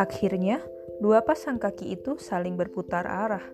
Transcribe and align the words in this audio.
Akhirnya, 0.00 0.64
dua 0.96 1.20
pasang 1.20 1.60
kaki 1.60 1.92
itu 1.92 2.16
saling 2.16 2.56
berputar 2.56 3.04
arah. 3.04 3.44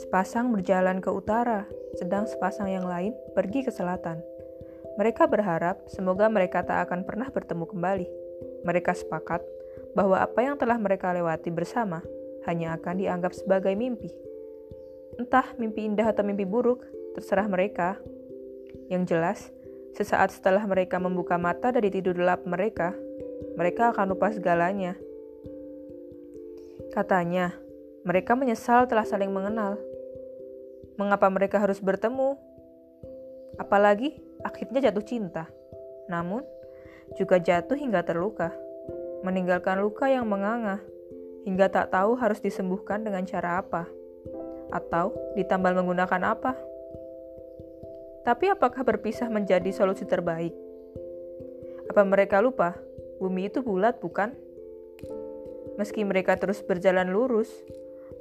Sepasang 0.00 0.48
berjalan 0.48 1.04
ke 1.04 1.12
utara, 1.12 1.68
sedang 1.92 2.24
sepasang 2.24 2.72
yang 2.72 2.88
lain 2.88 3.12
pergi 3.36 3.68
ke 3.68 3.68
selatan. 3.68 4.16
Mereka 4.96 5.28
berharap 5.28 5.84
semoga 5.92 6.32
mereka 6.32 6.64
tak 6.64 6.88
akan 6.88 7.04
pernah 7.04 7.28
bertemu 7.28 7.68
kembali. 7.68 8.08
Mereka 8.64 8.96
sepakat 8.96 9.44
bahwa 9.92 10.16
apa 10.16 10.40
yang 10.40 10.56
telah 10.56 10.80
mereka 10.80 11.12
lewati 11.12 11.52
bersama 11.52 12.00
hanya 12.48 12.72
akan 12.80 13.04
dianggap 13.04 13.36
sebagai 13.36 13.76
mimpi. 13.76 14.08
Entah 15.20 15.52
mimpi 15.60 15.84
indah 15.84 16.08
atau 16.08 16.24
mimpi 16.24 16.48
buruk, 16.48 16.80
terserah 17.12 17.44
mereka. 17.44 18.00
Yang 18.88 19.02
jelas, 19.04 19.38
sesaat 19.92 20.32
setelah 20.32 20.64
mereka 20.64 20.96
membuka 20.96 21.36
mata 21.36 21.68
dari 21.68 21.92
tidur 21.92 22.16
gelap 22.16 22.48
mereka, 22.48 22.96
mereka 23.52 23.92
akan 23.92 24.16
lupa 24.16 24.32
segalanya. 24.32 24.96
Katanya, 26.98 27.54
mereka 28.02 28.34
menyesal 28.34 28.90
telah 28.90 29.06
saling 29.06 29.30
mengenal. 29.30 29.78
Mengapa 30.98 31.30
mereka 31.30 31.62
harus 31.62 31.78
bertemu? 31.78 32.34
Apalagi 33.54 34.18
akhirnya 34.42 34.90
jatuh 34.90 35.06
cinta. 35.06 35.46
Namun, 36.10 36.42
juga 37.14 37.38
jatuh 37.38 37.78
hingga 37.78 38.02
terluka, 38.02 38.50
meninggalkan 39.22 39.78
luka 39.78 40.10
yang 40.10 40.26
menganga, 40.26 40.82
hingga 41.46 41.70
tak 41.70 41.94
tahu 41.94 42.18
harus 42.18 42.42
disembuhkan 42.42 43.06
dengan 43.06 43.22
cara 43.30 43.62
apa, 43.62 43.86
atau 44.74 45.14
ditambal 45.38 45.78
menggunakan 45.78 46.34
apa. 46.34 46.58
Tapi 48.26 48.50
apakah 48.50 48.82
berpisah 48.82 49.30
menjadi 49.30 49.70
solusi 49.70 50.02
terbaik? 50.02 50.50
Apa 51.94 52.02
mereka 52.02 52.42
lupa 52.42 52.74
bumi 53.22 53.46
itu 53.46 53.62
bulat, 53.62 54.02
bukan? 54.02 54.47
Meski 55.78 56.02
mereka 56.02 56.34
terus 56.34 56.58
berjalan 56.66 57.14
lurus, 57.14 57.48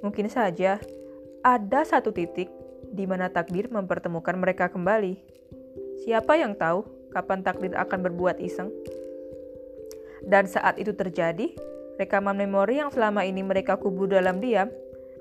mungkin 0.06 0.30
saja 0.30 0.78
ada 1.42 1.82
satu 1.82 2.14
titik 2.14 2.54
di 2.94 3.10
mana 3.10 3.34
takdir 3.34 3.68
mempertemukan 3.74 4.38
mereka 4.38 4.70
kembali. 4.70 5.18
Siapa 6.06 6.38
yang 6.38 6.54
tahu 6.54 6.86
kapan 7.10 7.42
takdir 7.42 7.74
akan 7.74 8.00
berbuat 8.06 8.38
iseng? 8.38 8.70
Dan 10.22 10.46
saat 10.46 10.78
itu 10.78 10.94
terjadi, 10.94 11.50
rekaman 11.98 12.38
memori 12.38 12.78
yang 12.78 12.94
selama 12.94 13.26
ini 13.26 13.42
mereka 13.42 13.82
kubur 13.82 14.06
dalam 14.06 14.38
diam 14.38 14.70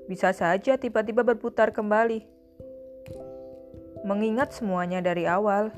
bisa 0.06 0.30
saja 0.36 0.76
tiba-tiba 0.76 1.24
berputar 1.24 1.72
kembali. 1.72 2.22
Mengingat 4.06 4.54
semuanya 4.54 5.02
dari 5.02 5.26
awal, 5.26 5.74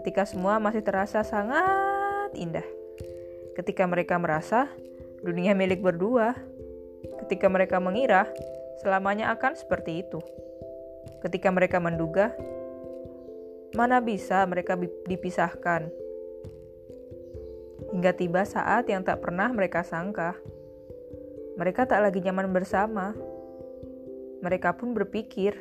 ketika 0.00 0.24
semua 0.24 0.56
masih 0.62 0.80
terasa 0.80 1.20
sangat 1.26 2.32
indah. 2.38 2.64
Ketika 3.58 3.84
mereka 3.84 4.16
merasa 4.16 4.70
dunia 5.22 5.54
milik 5.54 5.82
berdua. 5.82 6.34
Ketika 7.24 7.50
mereka 7.50 7.78
mengira 7.82 8.30
selamanya 8.82 9.34
akan 9.34 9.58
seperti 9.58 10.06
itu. 10.06 10.22
Ketika 11.18 11.50
mereka 11.50 11.82
menduga, 11.82 12.30
mana 13.74 13.98
bisa 13.98 14.46
mereka 14.46 14.78
dipisahkan. 15.06 15.90
Hingga 17.90 18.12
tiba 18.14 18.42
saat 18.46 18.86
yang 18.86 19.02
tak 19.02 19.22
pernah 19.24 19.50
mereka 19.50 19.82
sangka. 19.82 20.38
Mereka 21.58 21.90
tak 21.90 22.04
lagi 22.04 22.22
nyaman 22.22 22.54
bersama. 22.54 23.16
Mereka 24.38 24.78
pun 24.78 24.94
berpikir, 24.94 25.58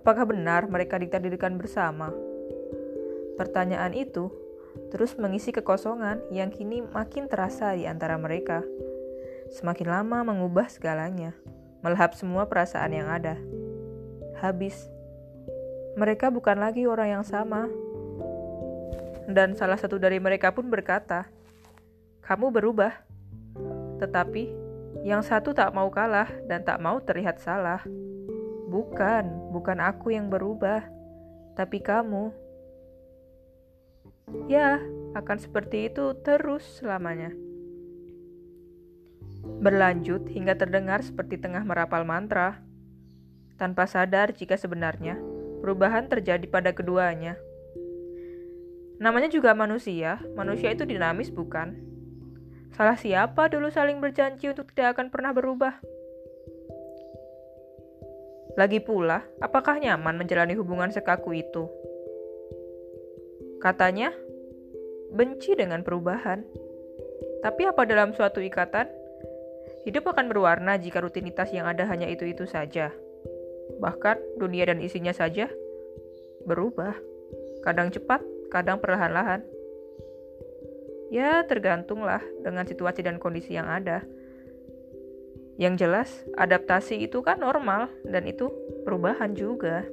apakah 0.00 0.24
benar 0.24 0.64
mereka 0.72 0.96
ditakdirkan 0.96 1.60
bersama? 1.60 2.08
Pertanyaan 3.36 3.92
itu 3.92 4.32
terus 4.92 5.16
mengisi 5.16 5.56
kekosongan 5.56 6.20
yang 6.28 6.52
kini 6.52 6.84
makin 6.84 7.24
terasa 7.24 7.72
di 7.72 7.88
antara 7.88 8.20
mereka. 8.20 8.60
Semakin 9.48 9.88
lama 9.88 10.20
mengubah 10.20 10.68
segalanya, 10.68 11.32
melahap 11.80 12.12
semua 12.12 12.44
perasaan 12.44 12.92
yang 12.92 13.08
ada. 13.08 13.40
Habis, 14.44 14.76
mereka 15.96 16.28
bukan 16.28 16.60
lagi 16.60 16.84
orang 16.84 17.20
yang 17.20 17.24
sama. 17.24 17.72
Dan 19.24 19.56
salah 19.56 19.80
satu 19.80 19.96
dari 19.96 20.20
mereka 20.20 20.52
pun 20.52 20.68
berkata, 20.68 21.24
"Kamu 22.20 22.52
berubah." 22.52 22.92
Tetapi 23.96 24.44
yang 25.08 25.24
satu 25.24 25.56
tak 25.56 25.72
mau 25.72 25.88
kalah 25.88 26.28
dan 26.44 26.68
tak 26.68 26.84
mau 26.84 27.00
terlihat 27.00 27.40
salah. 27.40 27.80
Bukan, 28.68 29.52
bukan 29.56 29.78
aku 29.80 30.12
yang 30.12 30.28
berubah, 30.28 30.84
tapi 31.56 31.80
kamu. 31.80 32.41
Ya, 34.46 34.78
akan 35.18 35.38
seperti 35.42 35.90
itu 35.90 36.14
terus 36.22 36.62
selamanya. 36.78 37.34
Berlanjut 39.42 40.30
hingga 40.30 40.54
terdengar 40.54 41.02
seperti 41.02 41.38
tengah 41.38 41.66
merapal 41.66 42.06
mantra, 42.06 42.62
tanpa 43.58 43.86
sadar 43.86 44.34
jika 44.34 44.58
sebenarnya 44.58 45.18
perubahan 45.62 46.10
terjadi 46.10 46.46
pada 46.50 46.74
keduanya. 46.74 47.38
Namanya 49.02 49.30
juga 49.30 49.54
manusia, 49.54 50.22
manusia 50.38 50.70
itu 50.70 50.86
dinamis 50.86 51.30
bukan? 51.30 51.74
Salah 52.74 52.98
siapa 52.98 53.50
dulu 53.50 53.70
saling 53.70 53.98
berjanji 53.98 54.50
untuk 54.50 54.70
tidak 54.74 54.98
akan 54.98 55.10
pernah 55.10 55.34
berubah? 55.34 55.78
Lagi 58.54 58.84
pula, 58.84 59.24
apakah 59.40 59.80
nyaman 59.80 60.18
menjalani 60.18 60.54
hubungan 60.54 60.92
sekaku 60.92 61.40
itu? 61.40 61.66
Katanya, 63.62 64.10
benci 65.14 65.54
dengan 65.54 65.86
perubahan. 65.86 66.42
Tapi 67.46 67.62
apa 67.62 67.86
dalam 67.86 68.10
suatu 68.10 68.42
ikatan? 68.42 68.90
Hidup 69.86 70.10
akan 70.10 70.26
berwarna 70.26 70.74
jika 70.82 70.98
rutinitas 70.98 71.54
yang 71.54 71.70
ada 71.70 71.86
hanya 71.86 72.10
itu-itu 72.10 72.42
saja. 72.42 72.90
Bahkan 73.78 74.42
dunia 74.42 74.66
dan 74.66 74.82
isinya 74.82 75.14
saja 75.14 75.46
berubah. 76.42 76.98
Kadang 77.62 77.94
cepat, 77.94 78.18
kadang 78.50 78.82
perlahan-lahan. 78.82 79.46
Ya, 81.14 81.46
tergantunglah 81.46 82.24
dengan 82.42 82.66
situasi 82.66 83.06
dan 83.06 83.22
kondisi 83.22 83.54
yang 83.54 83.70
ada. 83.70 84.02
Yang 85.54 85.74
jelas, 85.86 86.08
adaptasi 86.34 86.98
itu 86.98 87.22
kan 87.22 87.38
normal 87.38 87.86
dan 88.02 88.26
itu 88.26 88.50
perubahan 88.82 89.38
juga. 89.38 89.86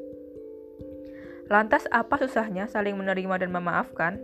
Lantas 1.50 1.90
apa 1.90 2.22
susahnya 2.22 2.70
saling 2.70 2.94
menerima 2.94 3.42
dan 3.42 3.50
memaafkan? 3.50 4.22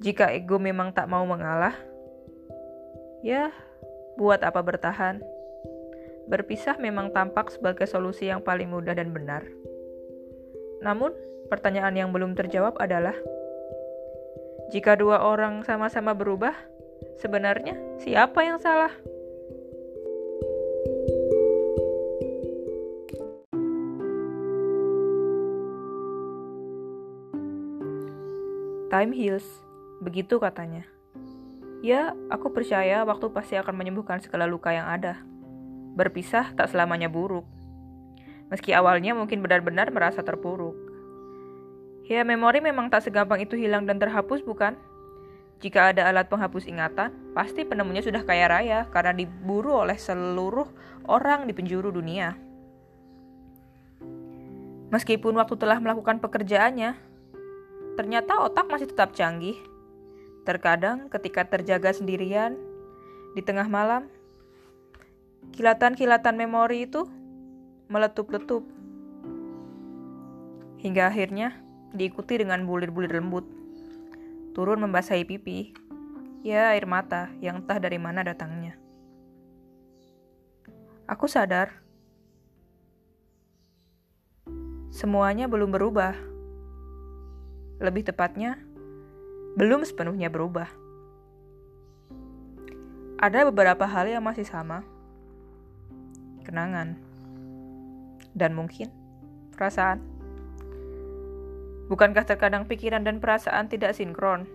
Jika 0.00 0.32
ego 0.32 0.56
memang 0.56 0.96
tak 0.96 1.12
mau 1.12 1.28
mengalah, 1.28 1.76
ya 3.20 3.52
buat 4.16 4.40
apa 4.40 4.64
bertahan? 4.64 5.20
Berpisah 6.24 6.80
memang 6.80 7.12
tampak 7.12 7.52
sebagai 7.52 7.84
solusi 7.84 8.32
yang 8.32 8.40
paling 8.40 8.72
mudah 8.72 8.96
dan 8.96 9.12
benar. 9.12 9.44
Namun, 10.80 11.12
pertanyaan 11.52 11.92
yang 11.92 12.08
belum 12.08 12.32
terjawab 12.32 12.80
adalah, 12.80 13.12
jika 14.72 14.96
dua 14.96 15.20
orang 15.20 15.68
sama-sama 15.68 16.16
berubah, 16.16 16.56
sebenarnya 17.20 17.76
siapa 18.00 18.40
yang 18.40 18.56
salah? 18.56 18.92
Time 28.94 29.10
heals, 29.10 29.42
begitu 29.98 30.38
katanya. 30.38 30.86
Ya, 31.82 32.14
aku 32.30 32.54
percaya 32.54 33.02
waktu 33.02 33.26
pasti 33.34 33.58
akan 33.58 33.74
menyembuhkan 33.74 34.22
segala 34.22 34.46
luka 34.46 34.70
yang 34.70 34.86
ada. 34.86 35.18
Berpisah 35.98 36.54
tak 36.54 36.70
selamanya 36.70 37.10
buruk. 37.10 37.42
Meski 38.54 38.70
awalnya 38.70 39.10
mungkin 39.18 39.42
benar-benar 39.42 39.90
merasa 39.90 40.22
terpuruk. 40.22 40.78
Ya, 42.06 42.22
memori 42.22 42.62
memang 42.62 42.86
tak 42.86 43.02
segampang 43.02 43.42
itu 43.42 43.58
hilang 43.58 43.82
dan 43.82 43.98
terhapus, 43.98 44.46
bukan? 44.46 44.78
Jika 45.58 45.90
ada 45.90 46.06
alat 46.06 46.30
penghapus 46.30 46.70
ingatan, 46.70 47.34
pasti 47.34 47.66
penemunya 47.66 47.98
sudah 47.98 48.22
kaya 48.22 48.46
raya 48.46 48.86
karena 48.94 49.10
diburu 49.10 49.74
oleh 49.74 49.98
seluruh 49.98 50.70
orang 51.10 51.50
di 51.50 51.52
penjuru 51.56 51.90
dunia. 51.90 52.38
Meskipun 54.94 55.34
waktu 55.34 55.58
telah 55.58 55.82
melakukan 55.82 56.22
pekerjaannya, 56.22 57.13
Ternyata 57.94 58.42
otak 58.42 58.66
masih 58.66 58.90
tetap 58.90 59.14
canggih. 59.14 59.54
Terkadang 60.42 61.06
ketika 61.08 61.46
terjaga 61.46 61.94
sendirian 61.94 62.58
di 63.38 63.40
tengah 63.40 63.70
malam, 63.70 64.10
kilatan-kilatan 65.54 66.34
memori 66.34 66.90
itu 66.90 67.06
meletup-letup. 67.86 68.66
Hingga 70.82 71.08
akhirnya 71.08 71.54
diikuti 71.94 72.42
dengan 72.42 72.66
bulir-bulir 72.66 73.14
lembut. 73.14 73.46
Turun 74.52 74.82
membasahi 74.82 75.24
pipi. 75.24 75.72
Ya, 76.44 76.76
air 76.76 76.84
mata 76.84 77.32
yang 77.40 77.64
entah 77.64 77.80
dari 77.80 77.96
mana 77.96 78.20
datangnya. 78.20 78.76
Aku 81.08 81.24
sadar. 81.24 81.80
Semuanya 84.92 85.48
belum 85.48 85.72
berubah 85.72 86.33
lebih 87.84 88.08
tepatnya, 88.08 88.56
belum 89.54 89.84
sepenuhnya 89.84 90.32
berubah. 90.32 90.66
Ada 93.20 93.46
beberapa 93.46 93.86
hal 93.86 94.10
yang 94.10 94.24
masih 94.26 94.42
sama. 94.42 94.82
Kenangan. 96.42 96.98
Dan 98.34 98.58
mungkin 98.58 98.90
perasaan. 99.54 100.02
Bukankah 101.86 102.26
terkadang 102.26 102.66
pikiran 102.66 103.06
dan 103.06 103.22
perasaan 103.22 103.70
tidak 103.70 103.94
sinkron? 103.94 104.48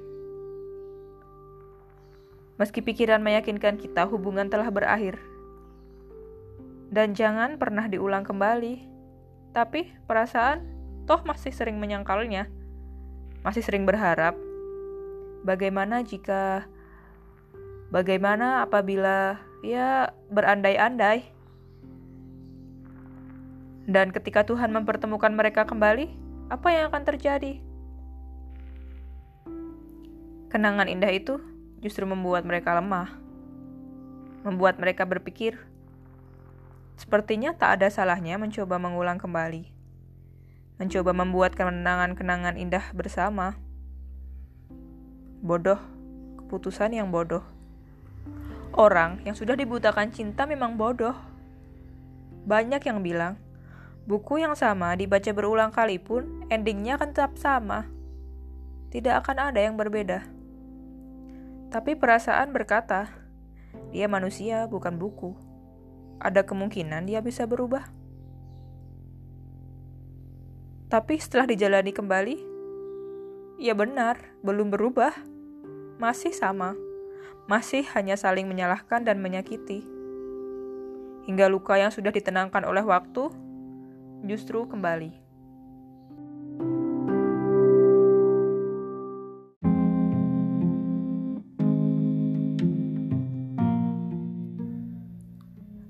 Meski 2.60 2.84
pikiran 2.84 3.24
meyakinkan 3.24 3.80
kita 3.80 4.04
hubungan 4.12 4.52
telah 4.52 4.68
berakhir. 4.68 5.16
Dan 6.92 7.16
jangan 7.16 7.56
pernah 7.56 7.88
diulang 7.88 8.28
kembali. 8.28 8.84
Tapi 9.56 9.96
perasaan 10.04 10.68
toh 11.08 11.24
masih 11.24 11.56
sering 11.56 11.80
menyangkalnya. 11.80 12.59
Masih 13.46 13.64
sering 13.64 13.88
berharap. 13.88 14.36
Bagaimana 15.48 16.04
jika 16.04 16.68
bagaimana 17.90 18.68
apabila 18.68 19.40
ya 19.64 20.12
berandai-andai 20.28 21.26
dan 23.90 24.14
ketika 24.14 24.46
Tuhan 24.46 24.70
mempertemukan 24.70 25.34
mereka 25.34 25.66
kembali, 25.66 26.12
apa 26.54 26.68
yang 26.70 26.94
akan 26.94 27.04
terjadi? 27.10 27.58
Kenangan 30.54 30.86
indah 30.86 31.10
itu 31.10 31.42
justru 31.82 32.06
membuat 32.06 32.46
mereka 32.46 32.78
lemah, 32.78 33.10
membuat 34.46 34.78
mereka 34.78 35.10
berpikir, 35.10 35.58
sepertinya 37.02 37.56
tak 37.58 37.82
ada 37.82 37.88
salahnya 37.90 38.38
mencoba 38.38 38.78
mengulang 38.78 39.18
kembali, 39.18 39.79
mencoba 40.80 41.12
membuat 41.12 41.60
kenangan-kenangan 41.60 42.56
indah 42.56 42.96
bersama. 42.96 43.60
Bodoh, 45.44 45.78
keputusan 46.40 46.96
yang 46.96 47.12
bodoh. 47.12 47.44
Orang 48.72 49.20
yang 49.28 49.36
sudah 49.36 49.60
dibutakan 49.60 50.16
cinta 50.16 50.48
memang 50.48 50.80
bodoh. 50.80 51.14
Banyak 52.48 52.80
yang 52.88 53.04
bilang, 53.04 53.36
buku 54.08 54.40
yang 54.40 54.56
sama 54.56 54.96
dibaca 54.96 55.36
berulang 55.36 55.76
kali 55.76 56.00
pun 56.00 56.48
endingnya 56.48 56.96
akan 56.96 57.12
tetap 57.12 57.36
sama. 57.36 57.92
Tidak 58.90 59.20
akan 59.20 59.52
ada 59.52 59.60
yang 59.60 59.76
berbeda. 59.76 60.24
Tapi 61.70 62.00
perasaan 62.00 62.56
berkata, 62.56 63.12
dia 63.92 64.08
manusia 64.08 64.64
bukan 64.66 64.96
buku. 64.96 65.36
Ada 66.24 66.48
kemungkinan 66.48 67.04
dia 67.06 67.20
bisa 67.20 67.44
berubah. 67.46 67.99
Tapi 70.90 71.22
setelah 71.22 71.46
dijalani 71.46 71.94
kembali, 71.94 72.36
ya 73.62 73.78
benar, 73.78 74.18
belum 74.42 74.74
berubah. 74.74 75.14
Masih 76.02 76.34
sama. 76.34 76.74
Masih 77.46 77.86
hanya 77.94 78.18
saling 78.18 78.50
menyalahkan 78.50 79.06
dan 79.06 79.22
menyakiti. 79.22 79.86
Hingga 81.30 81.46
luka 81.46 81.78
yang 81.78 81.94
sudah 81.94 82.10
ditenangkan 82.10 82.66
oleh 82.66 82.82
waktu 82.82 83.30
justru 84.26 84.66
kembali. 84.66 85.14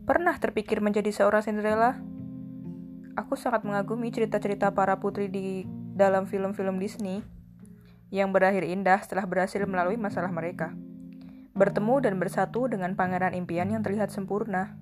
Pernah 0.03 0.35
terpikir 0.43 0.83
menjadi 0.83 1.15
seorang 1.15 1.39
Cinderella? 1.39 2.18
Aku 3.19 3.35
sangat 3.35 3.67
mengagumi 3.67 4.15
cerita-cerita 4.15 4.71
para 4.71 4.95
putri 4.95 5.27
di 5.27 5.67
dalam 5.91 6.23
film-film 6.23 6.79
Disney 6.79 7.19
yang 8.15 8.31
berakhir 8.31 8.63
indah 8.63 9.03
setelah 9.03 9.27
berhasil 9.27 9.59
melalui 9.67 9.99
masalah 9.99 10.31
mereka. 10.31 10.71
Bertemu 11.51 11.99
dan 11.99 12.15
bersatu 12.15 12.71
dengan 12.71 12.95
pangeran 12.95 13.35
impian 13.35 13.67
yang 13.67 13.83
terlihat 13.83 14.07
sempurna. 14.07 14.79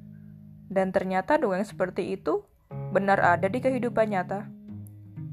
Dan 0.69 0.93
ternyata 0.93 1.41
dongeng 1.41 1.65
seperti 1.65 2.13
itu 2.13 2.45
benar 2.93 3.17
ada 3.25 3.49
di 3.49 3.57
kehidupan 3.57 4.13
nyata. 4.13 4.45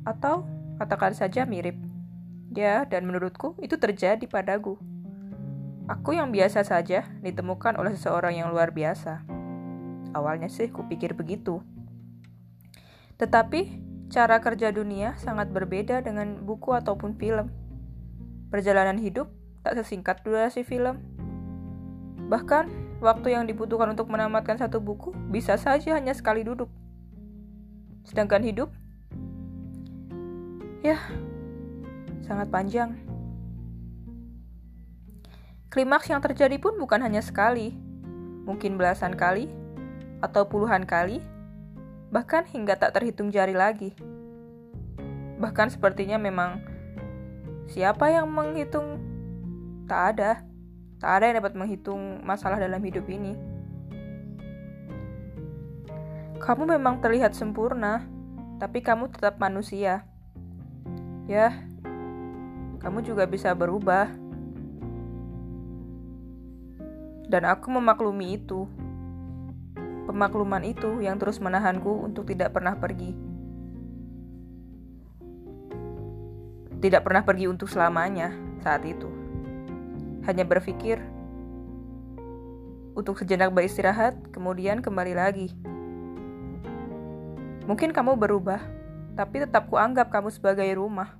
Atau 0.08 0.48
katakan 0.80 1.12
saja 1.12 1.44
mirip. 1.44 1.76
Ya, 2.56 2.88
dan 2.88 3.04
menurutku 3.04 3.52
itu 3.60 3.76
terjadi 3.76 4.24
padaku. 4.24 4.80
Aku 5.92 6.16
yang 6.16 6.32
biasa 6.32 6.64
saja 6.64 7.04
ditemukan 7.20 7.76
oleh 7.76 7.92
seseorang 7.92 8.40
yang 8.40 8.48
luar 8.48 8.72
biasa. 8.72 9.20
Awalnya 10.16 10.48
sih 10.48 10.72
kupikir 10.72 11.12
begitu. 11.12 11.60
Tetapi 13.18 13.60
cara 14.10 14.38
kerja 14.38 14.70
dunia 14.70 15.18
sangat 15.18 15.50
berbeda 15.50 16.02
dengan 16.02 16.42
buku 16.42 16.74
ataupun 16.74 17.18
film. 17.18 17.50
Perjalanan 18.50 18.98
hidup 18.98 19.30
tak 19.66 19.80
sesingkat 19.80 20.22
durasi 20.22 20.62
film. 20.62 21.00
Bahkan, 22.28 22.98
waktu 23.04 23.36
yang 23.36 23.44
dibutuhkan 23.44 23.92
untuk 23.92 24.08
menamatkan 24.08 24.56
satu 24.56 24.80
buku 24.80 25.12
bisa 25.32 25.58
saja 25.60 25.96
hanya 25.96 26.12
sekali 26.16 26.44
duduk. 26.44 26.68
Sedangkan 28.04 28.44
hidup, 28.44 28.68
ya, 30.84 31.00
sangat 32.24 32.52
panjang. 32.52 32.96
Klimaks 35.72 36.06
yang 36.06 36.22
terjadi 36.22 36.54
pun 36.60 36.78
bukan 36.78 37.02
hanya 37.02 37.24
sekali, 37.24 37.74
mungkin 38.46 38.78
belasan 38.78 39.16
kali, 39.16 39.50
atau 40.22 40.46
puluhan 40.46 40.86
kali, 40.86 41.18
bahkan 42.14 42.46
hingga 42.46 42.78
tak 42.78 42.94
terhitung 42.94 43.34
jari 43.34 43.58
lagi. 43.58 43.90
Bahkan 45.42 45.74
sepertinya 45.74 46.14
memang 46.14 46.62
siapa 47.66 48.06
yang 48.14 48.30
menghitung 48.30 49.02
tak 49.90 50.14
ada. 50.14 50.46
Tak 51.02 51.10
ada 51.10 51.24
yang 51.26 51.36
dapat 51.42 51.58
menghitung 51.58 52.22
masalah 52.22 52.62
dalam 52.62 52.78
hidup 52.86 53.02
ini. 53.10 53.34
Kamu 56.38 56.70
memang 56.70 57.02
terlihat 57.02 57.34
sempurna, 57.34 58.06
tapi 58.62 58.78
kamu 58.78 59.10
tetap 59.10 59.42
manusia. 59.42 60.06
Ya, 61.26 61.50
kamu 62.78 63.02
juga 63.02 63.26
bisa 63.26 63.50
berubah. 63.58 64.06
Dan 67.26 67.42
aku 67.42 67.74
memaklumi 67.74 68.38
itu. 68.38 68.70
Pemakluman 70.14 70.62
itu 70.62 71.02
yang 71.02 71.18
terus 71.18 71.42
menahanku 71.42 71.90
untuk 72.06 72.30
tidak 72.30 72.54
pernah 72.54 72.78
pergi. 72.78 73.18
Tidak 76.78 77.02
pernah 77.02 77.26
pergi 77.26 77.50
untuk 77.50 77.66
selamanya 77.66 78.30
saat 78.62 78.86
itu. 78.86 79.10
Hanya 80.22 80.46
berpikir 80.46 81.02
untuk 82.94 83.18
sejenak 83.18 83.50
beristirahat, 83.50 84.14
kemudian 84.30 84.78
kembali 84.86 85.18
lagi. 85.18 85.50
Mungkin 87.66 87.90
kamu 87.90 88.14
berubah, 88.14 88.62
tapi 89.18 89.42
tetap 89.42 89.66
kuanggap 89.66 90.14
kamu 90.14 90.30
sebagai 90.30 90.70
rumah. 90.78 91.10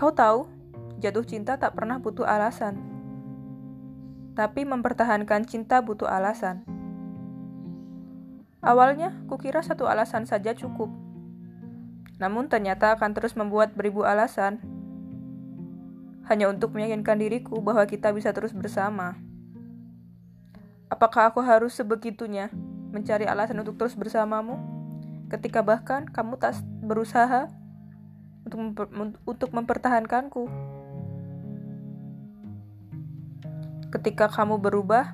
Kau 0.00 0.08
tahu, 0.16 0.48
jatuh 0.96 1.28
cinta 1.28 1.60
tak 1.60 1.76
pernah 1.76 2.00
butuh 2.00 2.24
alasan 2.24 2.91
tapi 4.32 4.64
mempertahankan 4.64 5.44
cinta 5.44 5.84
butuh 5.84 6.08
alasan. 6.08 6.64
Awalnya, 8.62 9.12
kukira 9.26 9.60
satu 9.60 9.90
alasan 9.90 10.24
saja 10.24 10.54
cukup. 10.54 10.88
Namun 12.22 12.46
ternyata 12.46 12.94
akan 12.94 13.10
terus 13.10 13.34
membuat 13.34 13.74
beribu 13.74 14.06
alasan. 14.06 14.62
Hanya 16.30 16.46
untuk 16.46 16.70
meyakinkan 16.70 17.18
diriku 17.18 17.58
bahwa 17.58 17.82
kita 17.82 18.14
bisa 18.14 18.30
terus 18.30 18.54
bersama. 18.54 19.18
Apakah 20.86 21.34
aku 21.34 21.42
harus 21.42 21.74
sebegitunya 21.74 22.54
mencari 22.94 23.26
alasan 23.26 23.58
untuk 23.58 23.74
terus 23.74 23.98
bersamamu? 23.98 24.54
Ketika 25.26 25.66
bahkan 25.66 26.06
kamu 26.06 26.38
tak 26.38 26.60
berusaha 26.84 27.50
untuk, 28.46 28.58
memper 28.60 28.86
untuk 29.26 29.50
mempertahankanku. 29.50 30.46
Ketika 33.92 34.24
kamu 34.32 34.56
berubah, 34.56 35.12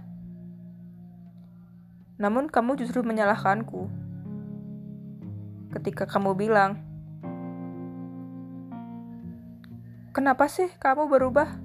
namun 2.14 2.46
kamu 2.46 2.78
justru 2.78 3.02
menyalahkanku. 3.02 3.90
Ketika 5.74 6.06
kamu 6.06 6.38
bilang, 6.38 6.78
"Kenapa 10.14 10.46
sih 10.46 10.70
kamu 10.78 11.10
berubah?" 11.10 11.58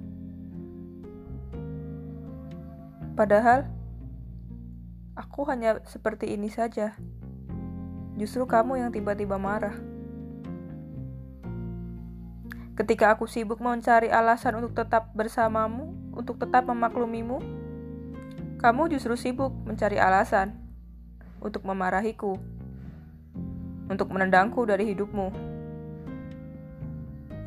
Padahal 3.14 3.70
aku 5.14 5.46
hanya 5.46 5.78
seperti 5.86 6.34
ini 6.34 6.50
saja. 6.50 6.98
Justru 8.18 8.42
kamu 8.42 8.82
yang 8.82 8.90
tiba-tiba 8.90 9.38
marah. 9.38 9.74
Ketika 12.74 13.14
aku 13.14 13.30
sibuk 13.30 13.62
mencari 13.62 14.10
alasan 14.10 14.58
untuk 14.58 14.74
tetap 14.74 15.14
bersamamu, 15.14 16.03
untuk 16.14 16.38
tetap 16.38 16.64
memaklumimu, 16.70 17.42
kamu 18.62 18.88
justru 18.94 19.18
sibuk 19.18 19.52
mencari 19.66 20.00
alasan 20.00 20.56
untuk 21.42 21.66
memarahiku, 21.66 22.40
untuk 23.92 24.08
menendangku 24.08 24.64
dari 24.64 24.88
hidupmu. 24.88 25.28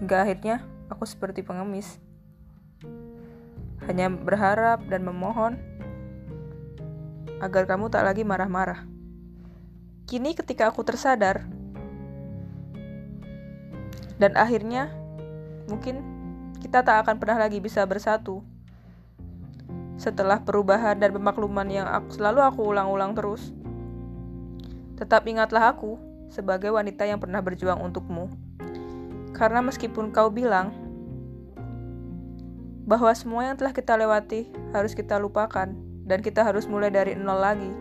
Hingga 0.04 0.18
akhirnya 0.22 0.62
aku 0.92 1.04
seperti 1.08 1.42
pengemis. 1.42 1.98
hanya 3.88 4.12
berharap 4.12 4.84
dan 4.92 5.08
memohon 5.08 5.56
agar 7.40 7.64
kamu 7.64 7.88
tak 7.88 8.04
lagi 8.04 8.28
marah-marah. 8.28 8.84
Kini 10.04 10.36
ketika 10.36 10.68
aku 10.68 10.84
tersadar, 10.84 11.48
dan 14.18 14.34
akhirnya 14.34 14.90
mungkin 15.70 16.02
kita 16.58 16.82
tak 16.82 17.06
akan 17.06 17.22
pernah 17.22 17.38
lagi 17.38 17.62
bisa 17.62 17.86
bersatu. 17.86 18.42
Setelah 19.98 20.46
perubahan 20.46 21.02
dan 21.02 21.10
pemakluman 21.10 21.66
yang 21.66 21.90
aku, 21.90 22.22
selalu 22.22 22.46
aku 22.46 22.62
ulang-ulang 22.70 23.18
terus. 23.18 23.50
Tetap 24.94 25.26
ingatlah 25.26 25.74
aku 25.74 25.98
sebagai 26.30 26.70
wanita 26.70 27.06
yang 27.10 27.18
pernah 27.18 27.42
berjuang 27.42 27.82
untukmu. 27.82 28.30
Karena 29.34 29.62
meskipun 29.66 30.14
kau 30.14 30.30
bilang 30.30 30.74
bahwa 32.88 33.12
semua 33.18 33.50
yang 33.50 33.58
telah 33.58 33.76
kita 33.76 33.98
lewati 34.00 34.48
harus 34.72 34.96
kita 34.96 35.20
lupakan 35.20 35.74
dan 36.08 36.20
kita 36.24 36.46
harus 36.46 36.70
mulai 36.70 36.94
dari 36.94 37.18
nol 37.18 37.42
lagi. 37.42 37.72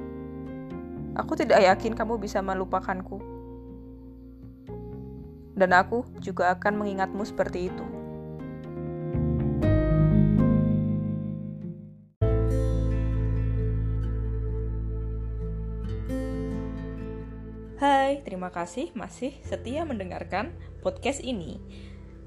Aku 1.16 1.32
tidak 1.32 1.64
yakin 1.64 1.96
kamu 1.96 2.20
bisa 2.20 2.40
melupakanku. 2.44 3.20
Dan 5.56 5.72
aku 5.72 6.04
juga 6.20 6.52
akan 6.52 6.84
mengingatmu 6.84 7.24
seperti 7.24 7.72
itu. 7.72 7.95
Terima 18.36 18.52
kasih 18.52 18.92
masih 18.92 19.32
setia 19.48 19.88
mendengarkan 19.88 20.52
podcast 20.84 21.24
ini. 21.24 21.56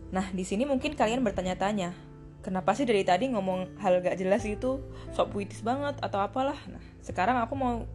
Nah, 0.10 0.26
di 0.34 0.42
sini 0.42 0.66
mungkin 0.66 0.98
kalian 0.98 1.22
bertanya-tanya, 1.22 1.94
kenapa 2.42 2.74
sih 2.74 2.90
dari 2.90 3.06
tadi 3.06 3.30
ngomong 3.30 3.78
hal 3.78 4.02
gak 4.02 4.18
jelas 4.18 4.42
itu 4.42 4.82
sok 5.14 5.38
puitis 5.38 5.62
banget 5.62 6.02
atau 6.02 6.18
apalah. 6.18 6.58
Nah, 6.66 6.82
sekarang 7.06 7.38
aku 7.38 7.54
mau 7.54 7.86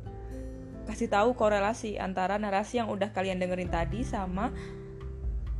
kasih 0.87 1.11
tahu 1.11 1.35
korelasi 1.35 1.99
antara 1.99 2.38
narasi 2.38 2.78
yang 2.78 2.87
udah 2.87 3.11
kalian 3.11 3.42
dengerin 3.42 3.66
tadi 3.66 4.06
sama 4.06 4.54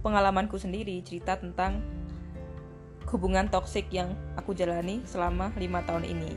pengalamanku 0.07 0.55
sendiri 0.55 1.03
cerita 1.03 1.35
tentang 1.35 1.83
hubungan 3.11 3.51
toksik 3.51 3.91
yang 3.91 4.15
aku 4.39 4.55
jalani 4.55 5.03
selama 5.11 5.51
lima 5.59 5.83
tahun 5.91 6.07
ini. 6.07 6.31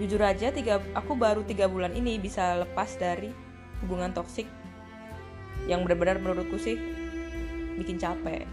Jujur 0.00 0.24
aja, 0.24 0.48
tiga, 0.56 0.80
aku 0.96 1.12
baru 1.20 1.44
tiga 1.44 1.68
bulan 1.68 1.92
ini 1.92 2.16
bisa 2.16 2.56
lepas 2.64 2.96
dari 2.96 3.28
hubungan 3.84 4.16
toksik 4.16 4.48
yang 5.68 5.84
benar-benar 5.84 6.22
menurutku 6.22 6.56
sih 6.56 6.76
bikin 7.76 7.96
capek. 7.96 8.44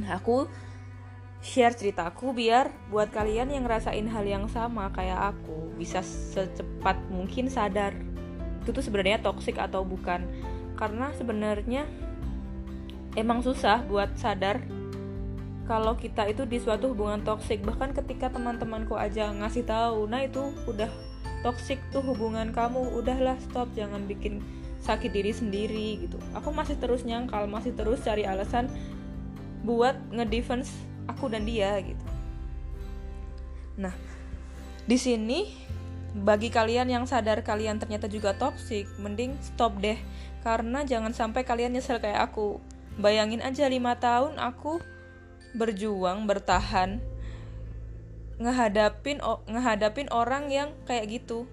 Nah, 0.00 0.18
aku 0.18 0.50
share 1.44 1.76
ceritaku 1.76 2.32
biar 2.32 2.72
buat 2.88 3.12
kalian 3.12 3.52
yang 3.52 3.68
ngerasain 3.68 4.08
hal 4.08 4.24
yang 4.24 4.48
sama 4.48 4.88
kayak 4.96 5.36
aku 5.36 5.76
bisa 5.76 6.00
secepat 6.00 6.96
mungkin 7.12 7.52
sadar 7.52 7.92
itu 8.64 8.72
tuh 8.72 8.80
sebenarnya 8.80 9.20
toksik 9.20 9.60
atau 9.60 9.84
bukan 9.84 10.24
karena 10.80 11.12
sebenarnya 11.12 11.84
emang 13.12 13.44
susah 13.44 13.84
buat 13.84 14.16
sadar 14.16 14.64
kalau 15.68 16.00
kita 16.00 16.32
itu 16.32 16.48
di 16.48 16.56
suatu 16.64 16.96
hubungan 16.96 17.20
toksik 17.20 17.60
bahkan 17.60 17.92
ketika 17.92 18.32
teman-temanku 18.32 18.96
aja 18.96 19.28
ngasih 19.28 19.68
tahu 19.68 20.08
nah 20.08 20.24
itu 20.24 20.48
udah 20.64 20.88
toksik 21.44 21.76
tuh 21.92 22.00
hubungan 22.00 22.56
kamu 22.56 22.88
udahlah 22.96 23.36
stop 23.44 23.68
jangan 23.76 24.08
bikin 24.08 24.40
sakit 24.84 25.10
diri 25.10 25.32
sendiri 25.32 26.04
gitu 26.04 26.20
aku 26.36 26.52
masih 26.52 26.76
terus 26.76 27.08
nyangkal 27.08 27.48
masih 27.48 27.72
terus 27.72 28.04
cari 28.04 28.28
alasan 28.28 28.68
buat 29.64 29.96
ngedefense 30.12 30.70
aku 31.08 31.32
dan 31.32 31.48
dia 31.48 31.72
gitu. 31.80 32.04
Nah, 33.80 33.94
di 34.84 35.00
sini 35.00 35.50
bagi 36.14 36.52
kalian 36.52 36.86
yang 36.86 37.04
sadar 37.08 37.42
kalian 37.42 37.82
ternyata 37.82 38.06
juga 38.06 38.36
toxic, 38.36 38.86
mending 39.00 39.34
stop 39.42 39.80
deh. 39.80 39.98
Karena 40.44 40.84
jangan 40.84 41.16
sampai 41.16 41.42
kalian 41.42 41.74
nyesel 41.74 41.98
kayak 41.98 42.30
aku. 42.30 42.60
Bayangin 43.00 43.42
aja 43.42 43.66
lima 43.66 43.98
tahun 43.98 44.38
aku 44.38 44.78
berjuang, 45.58 46.30
bertahan, 46.30 47.02
ngehadapin 48.38 49.18
ngehadapin 49.50 50.06
orang 50.14 50.52
yang 50.52 50.70
kayak 50.86 51.10
gitu. 51.10 51.50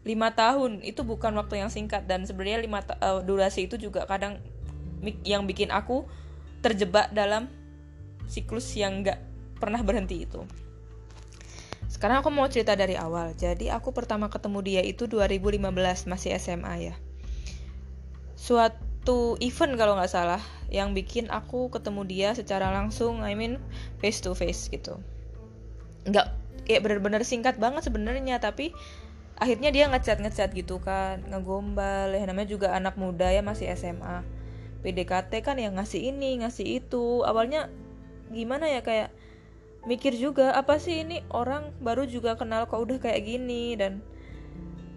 Lima 0.00 0.32
tahun 0.32 0.80
itu 0.80 1.04
bukan 1.04 1.36
waktu 1.36 1.60
yang 1.60 1.68
singkat 1.68 2.08
dan 2.08 2.24
sebenarnya 2.24 2.64
lima 2.64 2.80
uh, 3.04 3.20
durasi 3.20 3.68
itu 3.68 3.76
juga 3.76 4.08
kadang 4.08 4.40
yang 5.24 5.44
bikin 5.44 5.68
aku 5.68 6.08
terjebak 6.64 7.12
dalam 7.12 7.48
siklus 8.28 8.72
yang 8.76 9.04
gak 9.04 9.20
pernah 9.60 9.80
berhenti 9.84 10.24
itu. 10.24 10.44
Sekarang 11.90 12.22
aku 12.22 12.30
mau 12.30 12.46
cerita 12.46 12.78
dari 12.78 12.94
awal. 12.94 13.34
Jadi 13.34 13.68
aku 13.68 13.90
pertama 13.90 14.30
ketemu 14.30 14.58
dia 14.62 14.82
itu 14.86 15.10
2015 15.10 15.60
masih 16.06 16.32
SMA 16.38 16.74
ya. 16.92 16.94
Suatu 18.38 19.36
event 19.42 19.74
kalau 19.74 19.98
nggak 19.98 20.08
salah 20.08 20.40
yang 20.70 20.94
bikin 20.94 21.28
aku 21.28 21.68
ketemu 21.68 22.06
dia 22.06 22.28
secara 22.32 22.70
langsung, 22.70 23.26
I 23.26 23.34
mean 23.34 23.58
face 23.98 24.22
to 24.22 24.32
face 24.38 24.70
gitu. 24.70 25.02
Nggak 26.06 26.30
kayak 26.64 26.86
bener-bener 26.86 27.26
singkat 27.26 27.58
banget 27.58 27.90
sebenarnya 27.90 28.38
tapi 28.38 28.70
akhirnya 29.40 29.72
dia 29.72 29.88
ngechat 29.88 30.20
ngechat 30.20 30.52
gitu 30.52 30.78
kan 30.84 31.24
ngegombal. 31.26 32.12
Ya 32.12 32.28
namanya 32.28 32.52
juga 32.52 32.76
anak 32.76 33.00
muda 33.00 33.32
ya 33.32 33.40
masih 33.40 33.72
SMA 33.72 34.22
PDKT 34.84 35.32
kan 35.40 35.56
yang 35.56 35.80
ngasih 35.80 36.12
ini 36.12 36.44
ngasih 36.44 36.84
itu. 36.84 37.24
Awalnya 37.24 37.72
gimana 38.30 38.68
ya 38.68 38.84
kayak 38.84 39.10
mikir 39.88 40.12
juga 40.12 40.52
apa 40.52 40.76
sih 40.76 41.02
ini 41.02 41.24
orang 41.32 41.72
baru 41.80 42.04
juga 42.04 42.36
kenal 42.36 42.68
kok 42.68 42.78
udah 42.78 43.00
kayak 43.00 43.24
gini? 43.24 43.74
Dan 43.80 44.04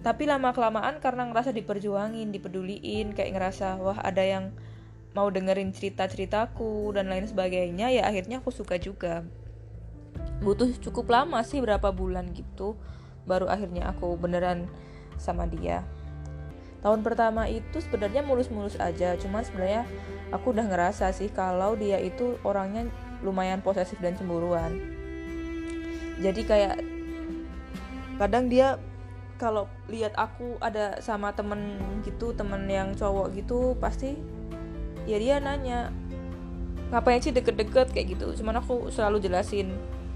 tapi 0.03 0.27
lama 0.27 0.51
kelamaan 0.51 0.99
karena 0.99 1.23
ngerasa 1.31 1.55
diperjuangin 1.55 2.35
dipeduliin 2.35 3.15
kayak 3.15 3.39
ngerasa 3.39 3.79
wah 3.79 4.03
ada 4.03 4.19
yang 4.19 4.51
mau 5.15 5.31
dengerin 5.31 5.71
cerita 5.71 6.03
ceritaku 6.11 6.91
dan 6.91 7.07
lain 7.07 7.23
sebagainya 7.23 7.87
ya 7.95 8.03
akhirnya 8.03 8.43
aku 8.43 8.51
suka 8.51 8.75
juga. 8.75 9.23
Butuh 10.43 10.75
cukup 10.83 11.07
lama 11.07 11.39
sih 11.47 11.63
berapa 11.63 11.95
bulan 11.95 12.35
gitu 12.35 12.75
baru 13.23 13.47
akhirnya 13.47 13.91
aku 13.91 14.15
beneran 14.19 14.67
sama 15.15 15.47
dia. 15.47 15.83
Tahun 16.83 16.99
pertama 16.99 17.47
itu 17.47 17.79
sebenarnya 17.79 18.27
mulus-mulus 18.27 18.75
aja 18.75 19.15
cuman 19.15 19.47
sebenarnya 19.47 19.87
aku 20.35 20.51
udah 20.51 20.67
ngerasa 20.67 21.15
sih 21.15 21.31
kalau 21.31 21.79
dia 21.79 21.95
itu 21.95 22.35
orangnya 22.43 22.91
lumayan 23.23 23.63
posesif 23.63 23.95
dan 24.03 24.19
cemburuan. 24.19 24.83
Jadi 26.19 26.41
kayak 26.43 26.83
kadang 28.19 28.51
dia 28.51 28.75
kalau 29.39 29.71
lihat 29.87 30.11
aku 30.19 30.59
ada 30.59 30.99
sama 30.99 31.31
temen 31.31 31.79
gitu 32.03 32.35
temen 32.35 32.67
yang 32.67 32.91
cowok 32.93 33.33
gitu 33.33 33.75
pasti 33.79 34.19
ya 35.03 35.17
dia 35.19 35.39
nanya 35.39 35.91
ngapain 36.93 37.23
sih 37.23 37.33
deket-deket? 37.33 37.95
Kayak 37.95 38.19
gitu. 38.19 38.27
Cuman 38.43 38.61
aku 38.61 38.91
selalu 38.93 39.23
jelasin 39.23 39.73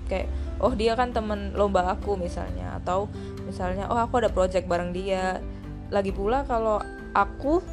kayak 0.07 0.27
oh 0.63 0.73
dia 0.73 0.97
kan 0.97 1.13
temen 1.13 1.53
lomba 1.53 1.93
aku 1.93 2.17
misalnya 2.17 2.79
atau 2.81 3.11
misalnya 3.45 3.85
oh 3.91 3.99
aku 3.99 4.23
ada 4.23 4.31
project 4.31 4.65
bareng 4.65 4.95
dia. 4.95 5.43
Lagi 5.87 6.11
pula 6.11 6.43
kalau 6.43 6.83
aku 7.15 7.63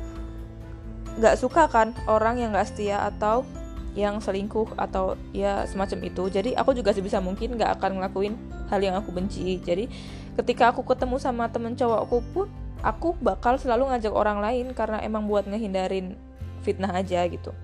nggak 1.18 1.38
suka 1.38 1.70
kan 1.70 1.94
orang 2.10 2.42
yang 2.42 2.50
nggak 2.50 2.66
setia 2.66 3.06
atau 3.06 3.46
yang 3.94 4.18
selingkuh 4.18 4.74
atau 4.74 5.14
ya 5.30 5.64
semacam 5.70 5.98
itu. 6.10 6.26
Jadi 6.26 6.50
aku 6.58 6.74
juga 6.74 6.90
sebisa 6.90 7.22
mungkin 7.22 7.54
gak 7.54 7.78
akan 7.78 8.02
ngelakuin 8.02 8.34
hal 8.66 8.82
yang 8.82 8.98
aku 8.98 9.14
benci. 9.14 9.62
Jadi 9.62 9.86
ketika 10.34 10.74
aku 10.74 10.82
ketemu 10.82 11.22
sama 11.22 11.46
temen 11.46 11.78
cowokku 11.78 12.18
pun 12.34 12.50
aku 12.82 13.14
bakal 13.22 13.54
selalu 13.54 13.94
ngajak 13.94 14.10
orang 14.10 14.42
lain 14.42 14.74
karena 14.74 14.98
emang 15.00 15.30
buat 15.30 15.46
ngehindarin 15.46 16.18
fitnah 16.66 16.90
aja 16.90 17.22
gitu. 17.30 17.54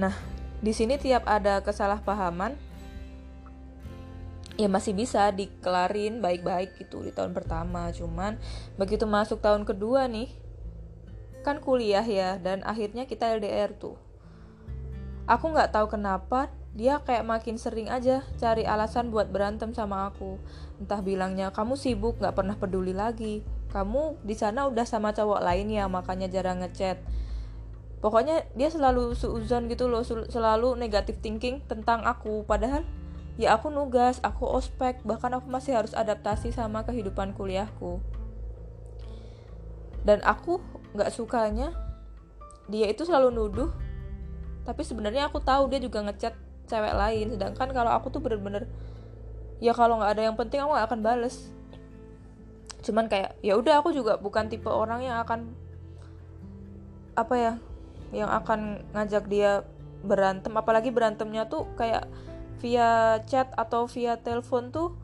Nah 0.00 0.16
di 0.60 0.72
sini 0.72 0.96
tiap 0.96 1.24
ada 1.28 1.60
kesalahpahaman 1.60 2.56
ya 4.56 4.68
masih 4.72 4.96
bisa 4.96 5.28
dikelarin 5.32 6.24
baik-baik 6.24 6.80
gitu 6.80 7.04
di 7.04 7.12
tahun 7.12 7.36
pertama 7.36 7.92
cuman 7.92 8.40
begitu 8.80 9.04
masuk 9.04 9.44
tahun 9.44 9.68
kedua 9.68 10.08
nih 10.08 10.32
kan 11.44 11.60
kuliah 11.60 12.04
ya 12.04 12.40
dan 12.40 12.64
akhirnya 12.64 13.04
kita 13.04 13.36
LDR 13.36 13.76
tuh 13.76 14.00
Aku 15.26 15.50
nggak 15.50 15.74
tahu 15.74 15.90
kenapa 15.90 16.54
dia 16.70 17.02
kayak 17.02 17.26
makin 17.26 17.58
sering 17.58 17.90
aja 17.90 18.22
cari 18.38 18.62
alasan 18.62 19.10
buat 19.10 19.26
berantem 19.26 19.74
sama 19.74 20.06
aku. 20.06 20.38
Entah 20.78 21.02
bilangnya 21.02 21.50
kamu 21.50 21.74
sibuk 21.74 22.22
nggak 22.22 22.38
pernah 22.38 22.54
peduli 22.54 22.94
lagi. 22.94 23.42
Kamu 23.74 24.22
di 24.22 24.38
sana 24.38 24.70
udah 24.70 24.86
sama 24.86 25.10
cowok 25.10 25.42
lain 25.42 25.66
ya 25.74 25.90
makanya 25.90 26.30
jarang 26.30 26.62
ngechat. 26.62 27.02
Pokoknya 28.04 28.44
dia 28.52 28.68
selalu 28.68 29.16
suuzon 29.16 29.66
gitu 29.72 29.88
loh, 29.88 30.04
selalu 30.04 30.76
negatif 30.76 31.18
thinking 31.24 31.64
tentang 31.64 32.04
aku. 32.04 32.44
Padahal 32.44 32.84
ya 33.40 33.56
aku 33.56 33.72
nugas, 33.72 34.20
aku 34.20 34.44
ospek, 34.46 35.00
bahkan 35.02 35.32
aku 35.32 35.48
masih 35.48 35.74
harus 35.74 35.96
adaptasi 35.96 36.52
sama 36.52 36.84
kehidupan 36.84 37.32
kuliahku. 37.32 37.98
Dan 40.06 40.22
aku 40.22 40.62
nggak 40.94 41.10
sukanya 41.10 41.74
dia 42.66 42.90
itu 42.90 43.06
selalu 43.06 43.30
nuduh 43.30 43.70
tapi 44.66 44.82
sebenarnya 44.82 45.30
aku 45.30 45.38
tahu 45.38 45.70
dia 45.70 45.78
juga 45.78 46.02
ngechat 46.02 46.34
cewek 46.66 46.94
lain 46.98 47.30
sedangkan 47.38 47.70
kalau 47.70 47.94
aku 47.94 48.10
tuh 48.10 48.18
bener-bener 48.18 48.66
ya 49.62 49.70
kalau 49.70 50.02
nggak 50.02 50.18
ada 50.18 50.22
yang 50.26 50.36
penting 50.36 50.58
aku 50.58 50.74
gak 50.74 50.90
akan 50.90 51.00
bales 51.00 51.54
cuman 52.82 53.06
kayak 53.06 53.38
ya 53.40 53.54
udah 53.54 53.78
aku 53.78 53.94
juga 53.94 54.18
bukan 54.18 54.50
tipe 54.50 54.66
orang 54.66 55.06
yang 55.06 55.22
akan 55.22 55.54
apa 57.14 57.34
ya 57.38 57.52
yang 58.10 58.30
akan 58.30 58.84
ngajak 58.94 59.26
dia 59.30 59.66
berantem. 60.02 60.52
Apalagi 60.54 60.90
berantemnya 60.90 61.46
tuh 61.46 61.66
kayak 61.74 62.06
via 62.60 63.20
chat 63.26 63.52
atau 63.54 63.86
via 63.90 64.16
telepon 64.20 64.72
tuh 64.72 64.96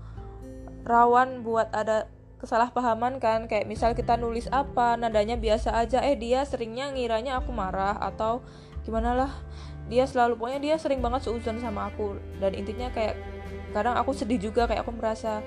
rawan 0.82 1.42
buat 1.46 1.70
ada 1.74 2.10
kesalahpahaman 2.38 3.18
kan. 3.22 3.46
Kayak 3.46 3.66
misal 3.70 3.94
kita 3.94 4.18
nulis 4.18 4.46
apa 4.50 4.98
nadanya 4.98 5.34
biasa 5.38 5.74
aja. 5.78 6.02
Eh 6.02 6.18
dia 6.18 6.42
seringnya 6.46 6.90
ngiranya 6.92 7.38
aku 7.42 7.50
marah 7.50 7.98
atau 7.98 8.42
gimana 8.82 9.14
lah. 9.14 9.32
Dia 9.90 10.06
selalu 10.06 10.38
pokoknya 10.38 10.60
dia 10.62 10.74
sering 10.78 11.02
banget 11.02 11.26
seuzon 11.26 11.58
sama 11.58 11.90
aku. 11.90 12.18
Dan 12.38 12.54
intinya 12.54 12.88
kayak 12.94 13.18
kadang 13.72 13.96
aku 13.96 14.12
sedih 14.12 14.38
juga 14.38 14.68
kayak 14.68 14.84
aku 14.84 14.92
merasa 14.94 15.40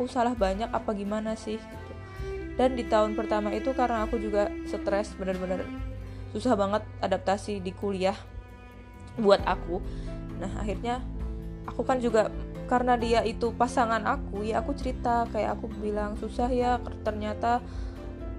aku 0.00 0.10
salah 0.10 0.34
banyak 0.34 0.72
apa 0.72 0.90
gimana 0.96 1.36
sih 1.38 1.60
gitu. 1.60 1.92
dan 2.58 2.72
di 2.72 2.88
tahun 2.88 3.12
pertama 3.12 3.52
itu 3.52 3.76
karena 3.76 4.04
aku 4.04 4.16
juga 4.16 4.48
stres 4.64 5.12
bener-bener 5.16 5.60
susah 6.30 6.54
banget 6.54 6.82
adaptasi 7.02 7.58
di 7.62 7.74
kuliah 7.74 8.16
buat 9.18 9.42
aku. 9.44 9.82
Nah 10.38 10.62
akhirnya 10.62 11.02
aku 11.66 11.82
kan 11.82 11.98
juga 11.98 12.30
karena 12.70 12.94
dia 12.94 13.20
itu 13.26 13.50
pasangan 13.50 14.06
aku 14.06 14.46
ya 14.46 14.62
aku 14.62 14.78
cerita 14.78 15.26
kayak 15.34 15.58
aku 15.58 15.66
bilang 15.82 16.14
susah 16.14 16.46
ya 16.46 16.78
ternyata 17.02 17.58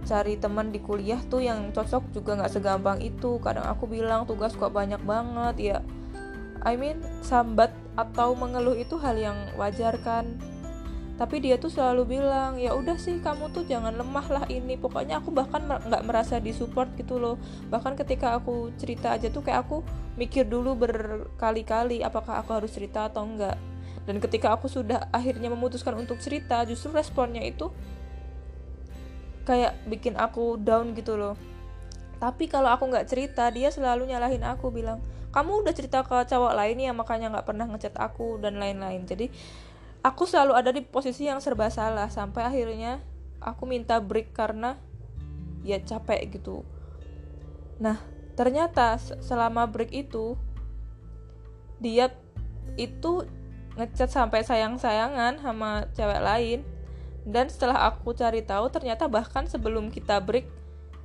cari 0.07 0.39
teman 0.39 0.73
di 0.73 0.79
kuliah 0.81 1.19
tuh 1.29 1.43
yang 1.43 1.69
cocok 1.75 2.15
juga 2.15 2.39
nggak 2.39 2.51
segampang 2.51 2.99
itu. 3.03 3.37
Kadang 3.43 3.67
aku 3.67 3.85
bilang 3.85 4.25
tugas 4.25 4.55
kok 4.55 4.73
banyak 4.73 5.03
banget 5.03 5.55
ya. 5.59 5.77
I 6.61 6.77
mean 6.77 7.01
sambat 7.25 7.73
atau 7.97 8.37
mengeluh 8.37 8.77
itu 8.77 8.95
hal 9.01 9.17
yang 9.17 9.37
wajar 9.59 9.97
kan 10.01 10.39
tapi 11.21 11.37
dia 11.37 11.61
tuh 11.61 11.69
selalu 11.69 12.17
bilang 12.17 12.57
ya 12.57 12.73
udah 12.73 12.97
sih 12.97 13.21
kamu 13.21 13.53
tuh 13.53 13.61
jangan 13.69 13.93
lemah 13.93 14.25
lah 14.25 14.45
ini. 14.49 14.73
Pokoknya 14.73 15.21
aku 15.21 15.29
bahkan 15.29 15.61
nggak 15.69 16.01
merasa 16.01 16.41
disupport 16.41 16.89
gitu 16.97 17.21
loh. 17.21 17.37
Bahkan 17.69 17.93
ketika 17.93 18.41
aku 18.41 18.73
cerita 18.81 19.13
aja 19.13 19.29
tuh 19.29 19.45
kayak 19.45 19.69
aku 19.69 19.85
mikir 20.17 20.49
dulu 20.49 20.73
berkali-kali 20.73 22.01
apakah 22.01 22.41
aku 22.41 22.57
harus 22.57 22.73
cerita 22.73 23.05
atau 23.05 23.21
enggak 23.21 23.53
dan 24.09 24.17
ketika 24.17 24.57
aku 24.57 24.65
sudah 24.65 25.07
akhirnya 25.13 25.53
memutuskan 25.53 25.93
untuk 25.93 26.17
cerita 26.17 26.65
justru 26.65 26.89
responnya 26.89 27.45
itu 27.45 27.69
kayak 29.45 29.77
bikin 29.85 30.17
aku 30.17 30.57
down 30.57 30.97
gitu 30.97 31.17
loh. 31.17 31.37
Tapi 32.17 32.49
kalau 32.49 32.69
aku 32.73 32.89
nggak 32.89 33.09
cerita 33.09 33.49
dia 33.49 33.69
selalu 33.69 34.09
nyalahin 34.09 34.45
aku 34.45 34.73
bilang 34.73 35.01
kamu 35.31 35.63
udah 35.63 35.73
cerita 35.73 36.03
ke 36.03 36.27
cowok 36.27 36.53
lain 36.53 36.77
ya 36.81 36.91
makanya 36.91 37.31
nggak 37.31 37.47
pernah 37.47 37.65
ngechat 37.69 37.95
aku 37.97 38.41
dan 38.41 38.57
lain-lain. 38.57 39.05
Jadi 39.05 39.29
aku 40.01 40.25
selalu 40.25 40.53
ada 40.57 40.73
di 40.73 40.81
posisi 40.81 41.29
yang 41.29 41.37
serba 41.41 41.69
salah 41.69 42.09
sampai 42.09 42.45
akhirnya 42.45 43.01
aku 43.41 43.69
minta 43.69 44.01
break 44.01 44.33
karena 44.33 44.77
ya 45.61 45.77
capek 45.81 46.37
gitu. 46.37 46.65
Nah 47.77 48.01
ternyata 48.33 48.97
selama 48.97 49.69
break 49.69 49.93
itu 49.93 50.37
dia 51.81 52.13
itu 52.77 53.25
ngechat 53.77 54.09
sampai 54.13 54.45
sayang-sayangan 54.45 55.41
sama 55.41 55.89
cewek 55.93 56.21
lain. 56.21 56.61
Dan 57.21 57.53
setelah 57.53 57.85
aku 57.85 58.17
cari 58.17 58.41
tahu 58.41 58.73
ternyata 58.73 59.05
bahkan 59.05 59.45
sebelum 59.45 59.93
kita 59.93 60.17
break 60.25 60.49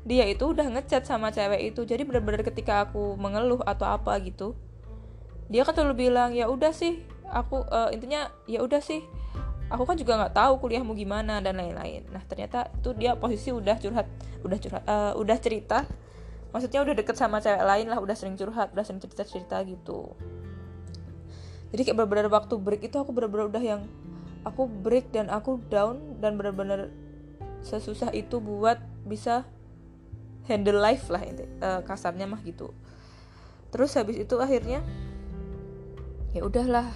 dia 0.09 0.25
itu 0.25 0.49
udah 0.49 0.65
ngechat 0.73 1.05
sama 1.05 1.29
cewek 1.29 1.73
itu. 1.77 1.85
Jadi 1.85 2.09
benar-benar 2.09 2.41
ketika 2.41 2.89
aku 2.89 3.21
mengeluh 3.21 3.61
atau 3.61 3.85
apa 3.85 4.17
gitu 4.25 4.57
dia 5.47 5.63
kan 5.63 5.75
selalu 5.75 6.11
bilang 6.11 6.35
ya 6.35 6.51
udah 6.51 6.75
sih 6.75 7.03
aku 7.31 7.63
uh, 7.67 7.91
intinya 7.91 8.31
ya 8.47 8.63
udah 8.63 8.81
sih. 8.83 9.03
Aku 9.67 9.83
kan 9.83 9.99
juga 9.99 10.15
nggak 10.15 10.35
tahu 10.39 10.63
kuliahmu 10.63 10.95
gimana 10.95 11.43
dan 11.43 11.59
lain-lain. 11.59 12.07
Nah 12.15 12.23
ternyata 12.23 12.71
itu 12.71 12.95
dia 12.95 13.19
posisi 13.19 13.51
udah 13.51 13.75
curhat 13.83 14.07
udah 14.47 14.59
curhat 14.63 14.83
uh, 14.87 15.13
udah 15.19 15.37
cerita. 15.43 15.83
Maksudnya 16.55 16.87
udah 16.87 16.95
deket 16.95 17.19
sama 17.19 17.43
cewek 17.43 17.67
lain 17.67 17.87
lah 17.91 17.99
udah 17.99 18.15
sering 18.15 18.39
curhat 18.39 18.71
udah 18.71 18.85
sering 18.87 19.03
cerita 19.03 19.27
cerita 19.27 19.57
gitu. 19.67 20.15
Jadi 21.75 21.83
kayak 21.83 21.97
bener-bener 21.99 22.31
waktu 22.31 22.55
break 22.57 22.87
itu 22.87 22.97
aku 22.97 23.11
bener-bener 23.11 23.51
udah 23.51 23.65
yang 23.65 23.83
aku 24.47 24.71
break 24.71 25.11
dan 25.11 25.27
aku 25.27 25.59
down 25.67 26.23
dan 26.23 26.39
bener-bener 26.39 26.95
sesusah 27.67 28.15
itu 28.15 28.39
buat 28.39 28.79
bisa 29.03 29.43
handle 30.47 30.79
life 30.79 31.11
lah 31.11 31.27
ini 31.27 31.43
uh, 31.59 31.83
kasarnya 31.83 32.31
mah 32.31 32.39
gitu. 32.47 32.71
Terus 33.75 33.99
habis 33.99 34.15
itu 34.15 34.39
akhirnya 34.39 34.81
ya 36.31 36.47
udahlah 36.47 36.87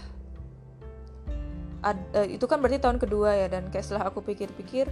Ad, 1.81 1.97
uh, 2.13 2.29
itu 2.29 2.45
kan 2.45 2.61
berarti 2.61 2.77
tahun 2.77 3.01
kedua 3.01 3.33
ya 3.41 3.47
dan 3.49 3.73
kayak 3.73 3.89
setelah 3.89 4.13
aku 4.13 4.21
pikir-pikir 4.21 4.85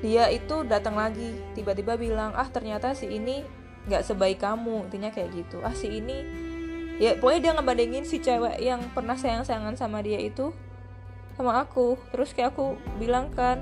dia 0.00 0.28
itu 0.32 0.64
datang 0.64 0.96
lagi 0.96 1.36
tiba-tiba 1.52 1.96
bilang 2.00 2.32
ah 2.36 2.48
ternyata 2.48 2.96
si 2.96 3.08
ini 3.08 3.44
nggak 3.84 4.04
sebaik 4.04 4.40
kamu 4.40 4.88
intinya 4.88 5.12
kayak 5.12 5.32
gitu. 5.36 5.60
Ah 5.60 5.76
si 5.76 5.92
ini 5.92 6.24
ya 6.96 7.20
pokoknya 7.20 7.40
dia 7.40 7.52
ngebandingin 7.56 8.04
si 8.08 8.16
cewek 8.20 8.56
yang 8.60 8.80
pernah 8.96 9.16
sayang-sayangan 9.16 9.76
sama 9.76 10.00
dia 10.00 10.20
itu 10.20 10.56
sama 11.36 11.60
aku. 11.60 12.00
Terus 12.12 12.32
kayak 12.32 12.56
aku 12.56 12.80
bilang 12.96 13.28
kan 13.32 13.60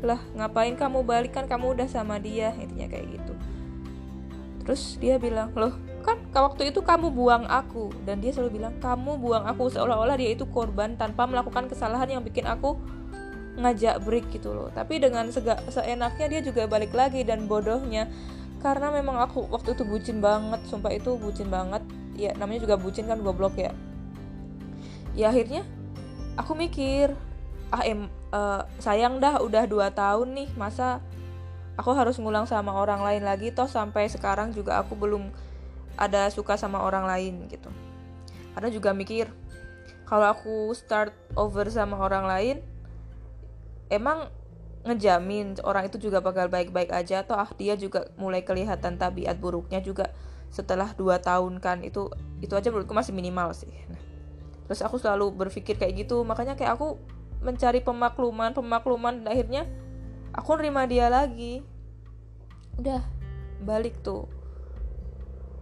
lah 0.00 0.20
ngapain 0.32 0.76
kamu 0.80 1.04
balik? 1.04 1.36
Kan 1.36 1.44
kamu 1.44 1.76
udah 1.76 1.88
sama 1.92 2.16
dia 2.16 2.56
intinya 2.56 2.88
kayak 2.88 3.20
gitu. 3.20 3.34
Terus 4.64 4.96
dia 5.00 5.20
bilang 5.20 5.52
loh 5.56 5.76
kan 6.08 6.16
waktu 6.32 6.72
itu 6.72 6.80
kamu 6.80 7.12
buang 7.12 7.44
aku. 7.44 7.92
Dan 8.08 8.24
dia 8.24 8.32
selalu 8.32 8.60
bilang 8.62 8.74
kamu 8.80 9.20
buang 9.20 9.44
aku. 9.44 9.68
Seolah-olah 9.68 10.16
dia 10.16 10.32
itu 10.32 10.48
korban 10.48 10.96
tanpa 10.96 11.28
melakukan 11.28 11.68
kesalahan 11.68 12.08
yang 12.08 12.22
bikin 12.24 12.48
aku 12.48 12.80
ngajak 13.60 14.00
break 14.06 14.32
gitu 14.32 14.56
loh. 14.56 14.72
Tapi 14.72 15.02
dengan 15.02 15.28
sega, 15.28 15.60
seenaknya 15.68 16.26
dia 16.32 16.40
juga 16.40 16.64
balik 16.64 16.96
lagi 16.96 17.20
dan 17.26 17.44
bodohnya. 17.44 18.08
Karena 18.64 18.90
memang 18.90 19.20
aku 19.20 19.46
waktu 19.52 19.76
itu 19.76 19.84
bucin 19.84 20.18
banget 20.24 20.64
sumpah 20.66 20.90
itu 20.90 21.20
bucin 21.20 21.52
banget. 21.52 21.84
Ya 22.18 22.32
namanya 22.34 22.64
juga 22.64 22.80
bucin 22.80 23.06
kan 23.06 23.20
goblok 23.20 23.60
ya. 23.60 23.70
Ya 25.12 25.30
akhirnya 25.30 25.62
aku 26.38 26.54
mikir 26.54 27.12
ah 27.68 27.84
em 27.84 28.08
uh, 28.32 28.64
sayang 28.80 29.20
dah 29.20 29.44
udah 29.44 29.68
dua 29.68 29.92
tahun 29.92 30.32
nih 30.32 30.48
masa 30.56 31.04
aku 31.76 31.92
harus 31.92 32.16
ngulang 32.16 32.48
sama 32.48 32.72
orang 32.72 33.04
lain 33.04 33.22
lagi 33.22 33.52
toh 33.52 33.68
sampai 33.68 34.08
sekarang 34.08 34.50
juga 34.56 34.80
aku 34.80 34.96
belum 34.96 35.28
ada 35.98 36.30
suka 36.30 36.54
sama 36.54 36.78
orang 36.80 37.04
lain 37.04 37.50
gitu. 37.50 37.68
Karena 38.54 38.70
juga 38.70 38.94
mikir 38.94 39.28
kalau 40.08 40.30
aku 40.30 40.72
start 40.72 41.12
over 41.36 41.68
sama 41.68 42.00
orang 42.00 42.24
lain 42.24 42.56
emang 43.92 44.32
ngejamin 44.86 45.58
orang 45.66 45.90
itu 45.90 46.00
juga 46.00 46.24
bakal 46.24 46.48
baik-baik 46.48 46.88
aja 46.88 47.20
atau 47.20 47.36
ah 47.36 47.50
dia 47.58 47.76
juga 47.76 48.08
mulai 48.16 48.40
kelihatan 48.40 48.96
tabiat 48.96 49.36
buruknya 49.36 49.84
juga 49.84 50.08
setelah 50.48 50.96
dua 50.96 51.20
tahun 51.20 51.60
kan 51.60 51.84
itu 51.84 52.08
itu 52.40 52.56
aja 52.56 52.72
menurutku 52.72 52.96
masih 52.96 53.12
minimal 53.12 53.52
sih. 53.52 53.68
Nah, 53.90 54.00
terus 54.64 54.80
aku 54.80 54.96
selalu 54.96 55.34
berpikir 55.34 55.76
kayak 55.76 56.08
gitu 56.08 56.24
makanya 56.24 56.56
kayak 56.56 56.80
aku 56.80 56.96
mencari 57.44 57.84
pemakluman 57.84 58.56
pemakluman 58.56 59.12
dan 59.20 59.28
akhirnya 59.28 59.68
aku 60.32 60.56
nerima 60.56 60.88
dia 60.88 61.12
lagi. 61.12 61.60
Udah 62.80 63.04
balik 63.60 64.00
tuh 64.00 64.37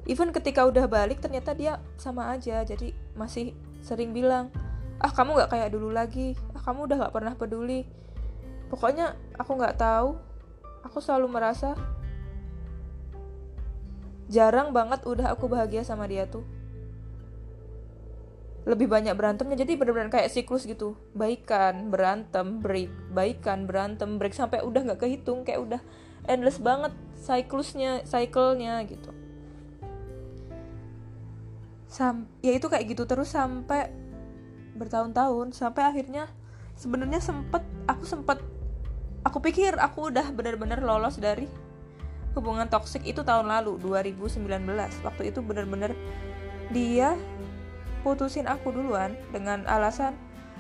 even 0.07 0.31
ketika 0.31 0.63
udah 0.63 0.87
balik 0.87 1.19
ternyata 1.19 1.53
dia 1.53 1.83
sama 1.99 2.31
aja. 2.33 2.63
Jadi 2.63 2.95
masih 3.19 3.53
sering 3.83 4.15
bilang 4.15 4.49
ah 5.03 5.13
kamu 5.13 5.37
nggak 5.37 5.51
kayak 5.51 5.71
dulu 5.75 5.91
lagi. 5.93 6.39
Ah 6.55 6.63
kamu 6.63 6.87
udah 6.87 6.97
nggak 7.05 7.15
pernah 7.15 7.35
peduli. 7.35 7.83
Pokoknya 8.71 9.19
aku 9.37 9.53
nggak 9.59 9.77
tahu. 9.79 10.17
Aku 10.87 11.03
selalu 11.03 11.27
merasa 11.27 11.75
jarang 14.31 14.71
banget 14.71 15.03
udah 15.07 15.35
aku 15.35 15.51
bahagia 15.51 15.83
sama 15.83 16.07
dia 16.07 16.31
tuh. 16.31 16.47
Lebih 18.67 18.91
banyak 18.91 19.15
berantemnya. 19.15 19.59
Jadi 19.63 19.79
benar-benar 19.79 20.11
kayak 20.11 20.31
siklus 20.31 20.67
gitu. 20.67 20.99
Baikan 21.15 21.91
berantem 21.91 22.59
break. 22.59 22.91
Baikan 23.15 23.67
berantem 23.67 24.19
break. 24.19 24.35
Sampai 24.35 24.63
udah 24.63 24.83
nggak 24.83 25.07
kehitung. 25.07 25.47
Kayak 25.47 25.61
udah 25.63 25.81
endless 26.27 26.59
banget 26.59 26.91
siklusnya 27.15 28.03
cyclenya 28.03 28.83
gitu 28.87 29.26
Sam 31.97 32.29
ya 32.45 32.53
itu 32.53 32.69
kayak 32.69 32.93
gitu 32.93 33.09
terus 33.09 33.33
sampai 33.33 33.89
bertahun-tahun 34.77 35.57
sampai 35.57 35.89
akhirnya 35.89 36.29
sebenarnya 36.77 37.25
sempet 37.25 37.65
aku 37.89 38.05
sempet 38.05 38.37
aku 39.25 39.41
pikir 39.41 39.81
aku 39.81 40.13
udah 40.13 40.29
benar-benar 40.37 40.85
lolos 40.85 41.17
dari 41.17 41.49
hubungan 42.37 42.69
toksik 42.69 43.01
itu 43.09 43.25
tahun 43.25 43.49
lalu 43.49 43.81
2019 43.81 44.45
waktu 45.09 45.23
itu 45.33 45.41
benar-benar 45.41 45.97
dia 46.69 47.17
putusin 48.05 48.45
aku 48.45 48.77
duluan 48.77 49.17
dengan 49.33 49.65
alasan 49.65 50.13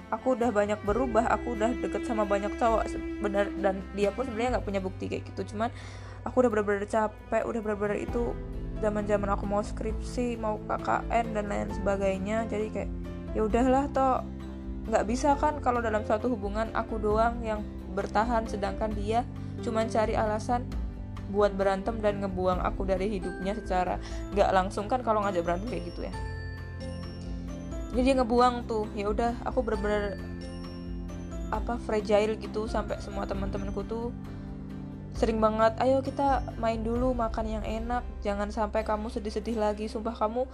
aku 0.09 0.40
udah 0.40 0.49
banyak 0.49 0.81
berubah 0.88 1.29
aku 1.29 1.53
udah 1.53 1.68
deket 1.85 2.09
sama 2.09 2.25
banyak 2.25 2.57
cowok 2.57 2.88
benar 3.20 3.53
dan 3.61 3.85
dia 3.92 4.09
pun 4.09 4.25
sebenarnya 4.25 4.59
nggak 4.59 4.66
punya 4.66 4.81
bukti 4.81 5.11
kayak 5.11 5.27
gitu. 5.35 5.55
Cuman 5.55 5.70
aku 6.22 6.46
udah 6.46 6.51
benar-benar 6.51 6.87
capek 6.87 7.42
udah 7.42 7.61
benar-benar 7.62 7.99
itu 7.99 8.35
zaman 8.80 9.08
zaman 9.08 9.28
aku 9.32 9.44
mau 9.48 9.64
skripsi 9.64 10.36
mau 10.36 10.60
KKN 10.68 11.26
dan 11.32 11.44
lain 11.48 11.68
sebagainya 11.72 12.44
jadi 12.48 12.66
kayak 12.72 12.90
ya 13.32 13.40
udahlah 13.44 13.84
toh 13.92 14.24
nggak 14.86 15.04
bisa 15.08 15.34
kan 15.40 15.58
kalau 15.64 15.82
dalam 15.82 16.06
suatu 16.06 16.30
hubungan 16.30 16.70
aku 16.76 17.00
doang 17.00 17.42
yang 17.42 17.64
bertahan 17.96 18.44
sedangkan 18.46 18.92
dia 18.94 19.24
cuma 19.64 19.82
cari 19.88 20.14
alasan 20.14 20.68
buat 21.32 21.50
berantem 21.58 21.98
dan 21.98 22.22
ngebuang 22.22 22.62
aku 22.62 22.86
dari 22.86 23.10
hidupnya 23.18 23.58
secara 23.58 23.98
nggak 24.30 24.50
langsung 24.54 24.86
kan 24.86 25.02
kalau 25.02 25.24
ngajak 25.26 25.42
berantem 25.42 25.68
kayak 25.74 25.84
gitu 25.90 26.00
ya. 26.06 26.14
Jadi 27.90 28.02
dia 28.12 28.14
ngebuang 28.20 28.54
tuh 28.68 28.86
ya 28.94 29.10
udah 29.10 29.32
aku 29.42 29.64
bener-bener 29.64 30.20
apa 31.50 31.78
fragile 31.82 32.38
gitu 32.38 32.66
sampai 32.66 32.98
semua 33.02 33.24
teman-temanku 33.26 33.82
tuh 33.86 34.10
sering 35.16 35.40
banget 35.40 35.72
ayo 35.81 36.05
kita 36.05 36.44
main 36.61 36.85
dulu 36.85 37.16
makan 37.16 37.48
yang 37.48 37.64
enak 37.64 38.05
jangan 38.20 38.52
sampai 38.52 38.85
kamu 38.85 39.09
sedih-sedih 39.09 39.57
lagi. 39.57 39.88
Sumpah 39.88 40.12
kamu 40.12 40.44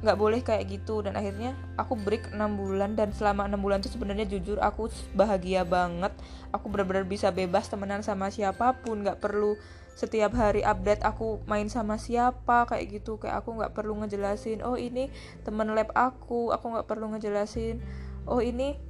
nggak 0.00 0.16
boleh 0.16 0.40
kayak 0.40 0.64
gitu. 0.64 1.04
Dan 1.04 1.12
akhirnya 1.12 1.52
aku 1.76 1.92
break 1.92 2.32
6 2.32 2.40
bulan 2.56 2.96
dan 2.96 3.12
selama 3.12 3.44
6 3.44 3.60
bulan 3.60 3.78
itu 3.84 3.92
sebenarnya 3.92 4.24
jujur 4.24 4.56
aku 4.64 4.88
bahagia 5.12 5.68
banget. 5.68 6.16
Aku 6.56 6.72
benar-benar 6.72 7.04
bisa 7.04 7.28
bebas 7.28 7.68
temenan 7.68 8.00
sama 8.00 8.32
siapa 8.32 8.80
pun 8.80 9.04
nggak 9.04 9.20
perlu 9.20 9.60
setiap 9.98 10.30
hari 10.38 10.62
update 10.62 11.02
aku 11.02 11.42
main 11.44 11.68
sama 11.68 12.00
siapa 12.00 12.64
kayak 12.64 13.04
gitu. 13.04 13.20
Kayak 13.20 13.44
aku 13.44 13.60
nggak 13.60 13.76
perlu 13.76 13.92
ngejelasin 14.00 14.64
oh 14.64 14.80
ini 14.80 15.12
temen 15.44 15.68
lab 15.76 15.92
aku. 15.92 16.48
Aku 16.56 16.64
nggak 16.72 16.88
perlu 16.88 17.12
ngejelasin 17.12 17.84
oh 18.24 18.40
ini 18.40 18.80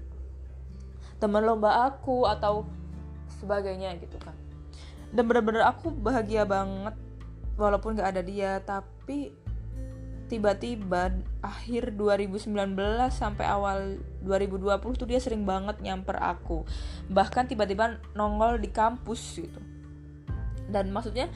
teman 1.18 1.42
lomba 1.42 1.90
aku 1.90 2.30
atau 2.30 2.62
sebagainya 3.42 3.98
gitu 3.98 4.22
kan 4.22 4.37
dan 5.08 5.24
bener-bener 5.24 5.64
aku 5.64 5.88
bahagia 5.88 6.44
banget 6.44 6.94
walaupun 7.56 7.96
gak 7.96 8.16
ada 8.16 8.22
dia. 8.22 8.60
Tapi 8.60 9.32
tiba-tiba 10.28 11.16
akhir 11.40 11.96
2019 11.96 12.52
sampai 13.08 13.44
awal 13.48 13.96
2020 14.20 15.00
tuh 15.00 15.08
dia 15.08 15.20
sering 15.20 15.48
banget 15.48 15.80
nyamper 15.80 16.20
aku. 16.20 16.68
Bahkan 17.08 17.48
tiba-tiba 17.48 17.96
nongol 18.12 18.60
di 18.60 18.68
kampus 18.68 19.40
gitu. 19.40 19.60
Dan 20.68 20.92
maksudnya 20.92 21.32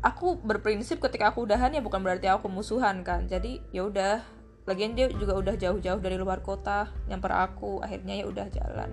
aku 0.00 0.40
berprinsip 0.40 0.98
ketika 0.98 1.30
aku 1.30 1.44
udahan 1.44 1.76
ya 1.76 1.84
bukan 1.84 2.00
berarti 2.00 2.32
aku 2.32 2.48
musuhan 2.48 3.04
kan. 3.04 3.28
Jadi 3.28 3.60
ya 3.70 3.84
udah. 3.86 4.24
Lagian 4.62 4.94
dia 4.94 5.10
juga 5.10 5.34
udah 5.34 5.58
jauh-jauh 5.58 5.98
dari 5.98 6.14
luar 6.14 6.38
kota 6.38 6.86
nyamper 7.10 7.34
aku. 7.34 7.82
Akhirnya 7.82 8.22
ya 8.22 8.24
udah 8.30 8.46
jalan. 8.46 8.90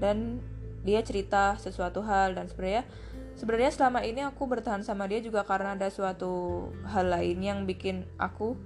Dan 0.00 0.40
dia 0.82 0.98
cerita 1.06 1.54
sesuatu 1.62 2.02
hal 2.02 2.34
dan 2.34 2.50
sebenarnya 2.50 2.82
sebenarnya 3.36 3.72
selama 3.72 4.04
ini 4.04 4.22
aku 4.22 4.44
bertahan 4.44 4.84
sama 4.84 5.08
dia 5.08 5.20
juga 5.22 5.42
karena 5.42 5.74
ada 5.74 5.88
suatu 5.88 6.68
hal 6.88 7.08
lain 7.08 7.38
yang 7.40 7.58
bikin 7.64 8.04
aku 8.20 8.56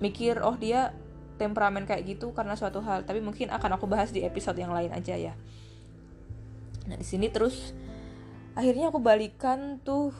mikir 0.00 0.40
oh 0.40 0.56
dia 0.56 0.96
temperamen 1.40 1.88
kayak 1.88 2.04
gitu 2.04 2.36
karena 2.36 2.52
suatu 2.52 2.84
hal. 2.84 3.08
Tapi 3.08 3.24
mungkin 3.24 3.48
akan 3.48 3.80
aku 3.80 3.88
bahas 3.88 4.12
di 4.12 4.20
episode 4.24 4.60
yang 4.60 4.76
lain 4.76 4.92
aja 4.92 5.16
ya. 5.16 5.32
Nah 6.84 6.96
di 7.00 7.06
sini 7.06 7.32
terus 7.32 7.72
akhirnya 8.52 8.92
aku 8.92 9.00
balikan 9.00 9.80
tuh 9.80 10.12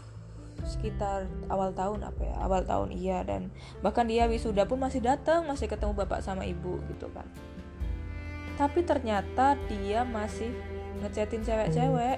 sekitar 0.60 1.24
awal 1.48 1.72
tahun 1.72 2.04
apa 2.04 2.20
ya 2.20 2.36
awal 2.44 2.60
tahun 2.68 2.92
iya 2.92 3.24
dan 3.24 3.48
bahkan 3.80 4.04
dia 4.04 4.28
wisuda 4.28 4.68
pun 4.68 4.76
masih 4.76 5.00
datang 5.00 5.48
masih 5.48 5.72
ketemu 5.72 5.96
bapak 5.96 6.24
sama 6.24 6.48
ibu 6.48 6.80
gitu 6.88 7.08
kan. 7.12 7.28
Tapi 8.60 8.84
ternyata 8.84 9.56
dia 9.68 10.04
masih 10.04 10.52
ngechatin 11.00 11.40
cewek-cewek 11.40 12.16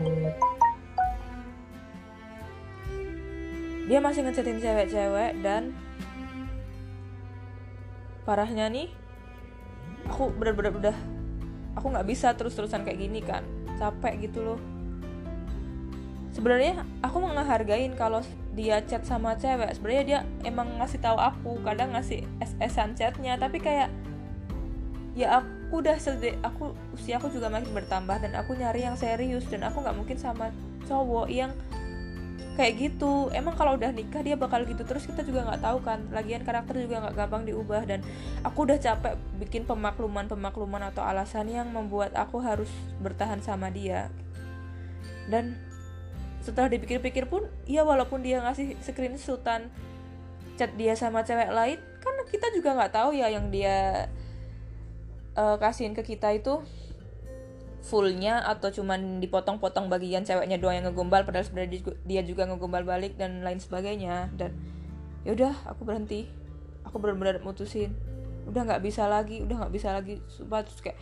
dia 3.91 3.99
masih 3.99 4.23
ngechatin 4.23 4.63
cewek-cewek 4.63 5.43
dan 5.43 5.75
parahnya 8.23 8.71
nih 8.71 8.89
aku 10.07 10.31
bener-bener 10.35 10.71
udah 10.79 10.97
aku 11.75 11.87
nggak 11.91 12.07
bisa 12.07 12.35
terus-terusan 12.37 12.85
kayak 12.87 13.01
gini 13.01 13.21
kan. 13.25 13.43
Capek 13.81 14.29
gitu 14.29 14.45
loh. 14.45 14.61
Sebenarnya 16.33 16.89
aku 17.05 17.21
menghargain 17.21 17.93
kalau 17.93 18.25
dia 18.57 18.81
chat 18.89 19.05
sama 19.05 19.37
cewek. 19.37 19.73
Sebenarnya 19.77 20.05
dia 20.05 20.21
emang 20.49 20.81
ngasih 20.81 21.01
tahu 21.01 21.19
aku 21.21 21.61
kadang 21.65 21.93
ngasih 21.93 22.25
ss 22.41 22.77
chatnya. 22.97 23.37
Tapi 23.37 23.61
kayak 23.61 23.93
ya 25.13 25.45
aku 25.45 25.85
udah 25.85 25.97
sedih 26.01 26.41
aku 26.41 26.73
usia 26.97 27.21
aku 27.21 27.29
juga 27.29 27.53
makin 27.53 27.69
bertambah 27.77 28.17
dan 28.25 28.33
aku 28.37 28.57
nyari 28.57 28.85
yang 28.85 28.97
serius. 28.97 29.45
Dan 29.49 29.65
aku 29.65 29.85
nggak 29.85 29.97
mungkin 29.97 30.17
sama 30.17 30.53
cowok 30.89 31.29
yang 31.29 31.53
kayak 32.55 32.73
gitu. 32.79 33.33
Emang 33.33 33.57
kalau 33.57 33.77
udah 33.77 33.91
nikah 33.93 34.21
dia 34.21 34.37
bakal 34.37 34.65
gitu 34.69 34.85
terus 34.85 35.09
kita 35.09 35.25
juga 35.25 35.49
nggak 35.49 35.63
tahu 35.63 35.79
kan. 35.81 36.05
Lagian 36.13 36.45
karakter 36.45 36.79
juga 36.81 37.05
nggak 37.07 37.15
gampang 37.17 37.43
diubah 37.49 37.83
dan 37.89 38.01
aku 38.45 38.69
udah 38.69 38.79
capek 38.79 39.17
bikin 39.41 39.63
pemakluman 39.65 40.29
pemakluman 40.29 40.89
atau 40.93 41.03
alasan 41.05 41.49
yang 41.49 41.69
membuat 41.71 42.13
aku 42.17 42.41
harus 42.43 42.69
bertahan 43.01 43.41
sama 43.41 43.73
dia. 43.73 44.13
Dan 45.29 45.57
setelah 46.43 46.67
dipikir-pikir 46.75 47.31
pun 47.31 47.47
ya 47.71 47.87
walaupun 47.87 48.27
dia 48.27 48.43
ngasih 48.43 48.75
screenshotan 48.83 49.71
chat 50.59 50.75
dia 50.75 50.99
sama 50.99 51.23
cewek 51.23 51.49
lain 51.55 51.79
kan 52.03 52.15
kita 52.29 52.51
juga 52.51 52.75
nggak 52.75 52.93
tahu 52.93 53.15
ya 53.15 53.31
yang 53.31 53.49
dia 53.55 54.11
uh, 55.39 55.57
kasihin 55.57 55.95
ke 55.95 56.03
kita 56.03 56.35
itu 56.35 56.61
fullnya 57.83 58.47
atau 58.47 58.71
cuman 58.71 59.19
dipotong-potong 59.19 59.91
bagian 59.91 60.23
ceweknya 60.23 60.55
doang 60.57 60.79
yang 60.79 60.87
ngegombal 60.87 61.27
padahal 61.27 61.43
sebenarnya 61.43 61.83
dia 62.07 62.23
juga 62.23 62.47
ngegombal 62.47 62.87
balik 62.87 63.19
dan 63.19 63.43
lain 63.43 63.59
sebagainya. 63.59 64.31
Dan 64.39 64.55
yaudah 65.27 65.53
aku 65.67 65.83
berhenti. 65.83 66.31
Aku 66.87 67.03
benar-benar 67.03 67.43
mutusin. 67.43 67.95
Udah 68.47 68.63
nggak 68.67 68.83
bisa 68.87 69.11
lagi 69.11 69.43
udah 69.43 69.67
nggak 69.67 69.75
bisa 69.75 69.91
lagi 69.91 70.23
sumpah. 70.31 70.63
Terus 70.63 70.81
kayak 70.81 70.99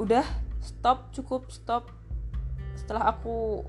udah 0.00 0.24
stop 0.64 1.12
cukup 1.12 1.52
stop. 1.52 1.92
Setelah 2.72 3.12
aku 3.12 3.68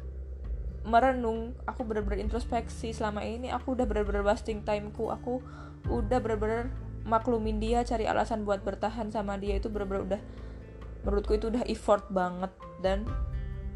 merenung 0.84 1.56
aku 1.64 1.88
benar-benar 1.88 2.20
introspeksi 2.20 2.92
selama 2.92 3.24
ini 3.24 3.52
aku 3.52 3.76
udah 3.76 3.84
benar-benar 3.84 4.24
wasting 4.24 4.64
timeku. 4.64 5.12
Aku 5.12 5.44
udah 5.92 6.24
benar-benar 6.24 6.72
maklumin 7.04 7.60
dia 7.60 7.84
cari 7.84 8.08
alasan 8.08 8.48
buat 8.48 8.64
bertahan 8.64 9.12
sama 9.12 9.36
dia 9.36 9.60
itu 9.60 9.68
benar-benar 9.68 10.04
udah 10.08 10.22
menurutku 11.04 11.36
itu 11.36 11.52
udah 11.52 11.64
effort 11.68 12.08
banget 12.10 12.52
dan 12.80 13.08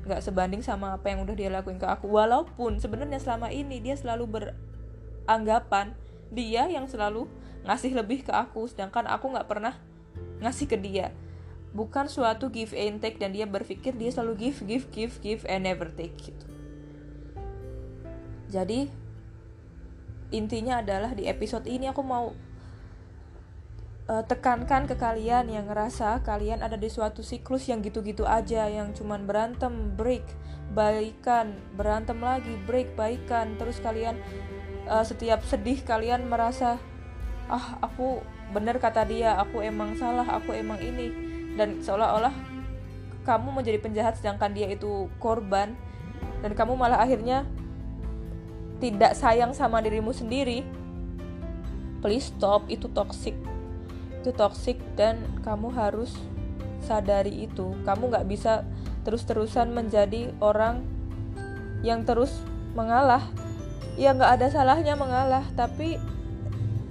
nggak 0.08 0.24
sebanding 0.24 0.64
sama 0.64 0.96
apa 0.96 1.12
yang 1.12 1.28
udah 1.28 1.36
dia 1.36 1.52
lakuin 1.52 1.78
ke 1.78 1.88
aku. 1.88 2.08
Walaupun 2.08 2.80
sebenarnya 2.80 3.20
selama 3.20 3.52
ini 3.52 3.84
dia 3.84 4.00
selalu 4.00 4.26
beranggapan 4.28 5.92
dia 6.32 6.68
yang 6.72 6.88
selalu 6.88 7.28
ngasih 7.68 7.92
lebih 7.96 8.24
ke 8.24 8.32
aku 8.32 8.68
sedangkan 8.72 9.08
aku 9.12 9.36
nggak 9.36 9.48
pernah 9.48 9.76
ngasih 10.40 10.72
ke 10.72 10.80
dia. 10.80 11.12
Bukan 11.76 12.08
suatu 12.08 12.48
give 12.48 12.72
and 12.72 13.04
take 13.04 13.20
dan 13.20 13.36
dia 13.36 13.44
berpikir 13.44 13.92
dia 14.00 14.10
selalu 14.10 14.50
give 14.50 14.64
give 14.64 14.88
give 14.96 15.16
give 15.20 15.44
and 15.52 15.68
never 15.68 15.92
take 15.92 16.16
gitu. 16.16 16.48
Jadi 18.48 18.88
intinya 20.32 20.80
adalah 20.80 21.12
di 21.12 21.28
episode 21.28 21.68
ini 21.68 21.92
aku 21.92 22.04
mau 22.04 22.32
uh, 24.08 24.24
tekankan 24.24 24.88
ke 24.88 24.96
kalian 24.96 25.52
yang 25.52 25.68
ngerasa 25.68 26.24
kalian 26.24 26.64
ada 26.64 26.80
di 26.80 26.88
suatu 26.88 27.22
siklus 27.22 27.68
yang 27.68 27.84
gitu-gitu 27.84 28.24
aja 28.24 28.66
yang 28.68 28.96
cuman 28.96 29.28
berantem 29.28 29.94
break 29.94 30.24
baikan 30.72 31.56
berantem 31.76 32.20
lagi 32.20 32.56
break 32.68 32.96
baikan. 32.96 33.56
Terus 33.60 33.80
kalian 33.84 34.20
uh, 34.88 35.04
setiap 35.04 35.44
sedih 35.44 35.84
kalian 35.84 36.28
merasa 36.28 36.80
ah 37.48 37.80
aku 37.80 38.20
bener 38.52 38.80
kata 38.80 39.08
dia 39.08 39.36
aku 39.40 39.64
emang 39.64 39.96
salah 40.00 40.26
aku 40.28 40.56
emang 40.56 40.80
ini. 40.80 41.12
Dan 41.58 41.82
seolah-olah 41.84 42.34
kamu 43.28 43.50
menjadi 43.60 43.80
penjahat 43.84 44.20
sedangkan 44.20 44.56
dia 44.56 44.68
itu 44.72 45.12
korban. 45.20 45.76
Dan 46.44 46.54
kamu 46.54 46.78
malah 46.78 47.02
akhirnya 47.02 47.44
tidak 48.78 49.18
sayang 49.18 49.58
sama 49.58 49.82
dirimu 49.82 50.14
sendiri. 50.14 50.62
Please 51.98 52.30
stop 52.30 52.70
itu 52.70 52.86
toxic 52.94 53.34
itu 54.20 54.34
toxic 54.34 54.82
dan 54.98 55.22
kamu 55.46 55.70
harus 55.72 56.14
sadari 56.84 57.46
itu. 57.46 57.74
Kamu 57.86 58.10
nggak 58.10 58.28
bisa 58.28 58.66
terus-terusan 59.08 59.72
menjadi 59.72 60.34
orang 60.44 60.84
yang 61.86 62.04
terus 62.04 62.44
mengalah. 62.74 63.24
Ya 63.98 64.14
nggak 64.14 64.42
ada 64.42 64.48
salahnya 64.54 64.94
mengalah 64.94 65.46
tapi 65.58 65.98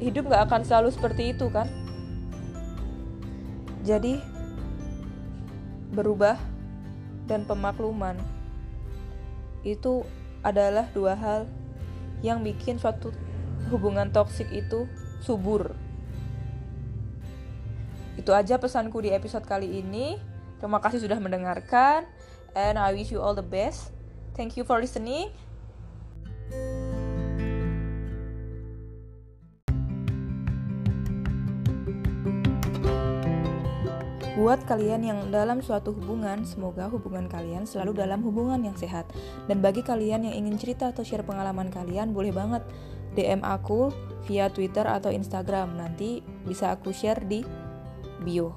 hidup 0.02 0.28
nggak 0.28 0.50
akan 0.50 0.62
selalu 0.66 0.90
seperti 0.94 1.34
itu 1.34 1.48
kan? 1.50 1.70
Jadi 3.86 4.18
berubah 5.94 6.36
dan 7.30 7.46
pemakluman 7.46 8.18
itu 9.62 10.02
adalah 10.42 10.86
dua 10.94 11.14
hal 11.18 11.46
yang 12.22 12.42
bikin 12.42 12.78
suatu 12.78 13.10
hubungan 13.70 14.10
toksik 14.14 14.46
itu 14.54 14.86
subur 15.22 15.74
itu 18.26 18.34
aja 18.34 18.58
pesanku 18.58 18.98
di 18.98 19.14
episode 19.14 19.46
kali 19.46 19.86
ini. 19.86 20.18
Terima 20.58 20.82
kasih 20.82 20.98
sudah 20.98 21.14
mendengarkan 21.22 22.10
and 22.58 22.74
I 22.74 22.90
wish 22.90 23.14
you 23.14 23.22
all 23.22 23.38
the 23.38 23.46
best. 23.46 23.94
Thank 24.34 24.58
you 24.58 24.66
for 24.66 24.82
listening. 24.82 25.30
Buat 34.34 34.66
kalian 34.66 35.06
yang 35.06 35.30
dalam 35.30 35.62
suatu 35.62 35.94
hubungan, 35.94 36.42
semoga 36.42 36.90
hubungan 36.90 37.30
kalian 37.30 37.62
selalu 37.62 38.02
dalam 38.02 38.26
hubungan 38.26 38.58
yang 38.58 38.74
sehat. 38.74 39.06
Dan 39.46 39.62
bagi 39.62 39.86
kalian 39.86 40.26
yang 40.26 40.34
ingin 40.34 40.58
cerita 40.58 40.90
atau 40.90 41.06
share 41.06 41.22
pengalaman 41.22 41.70
kalian, 41.70 42.10
boleh 42.10 42.34
banget 42.34 42.66
DM 43.14 43.46
aku 43.46 43.94
via 44.26 44.50
Twitter 44.50 44.82
atau 44.82 45.14
Instagram. 45.14 45.78
Nanti 45.78 46.26
bisa 46.42 46.74
aku 46.74 46.90
share 46.90 47.22
di 47.22 47.65
bio. 48.22 48.54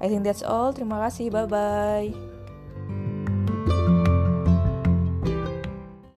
I 0.00 0.08
think 0.08 0.22
that's 0.22 0.44
all. 0.44 0.76
Terima 0.76 1.00
kasih. 1.08 1.32
Bye 1.32 1.48
bye. 1.48 2.35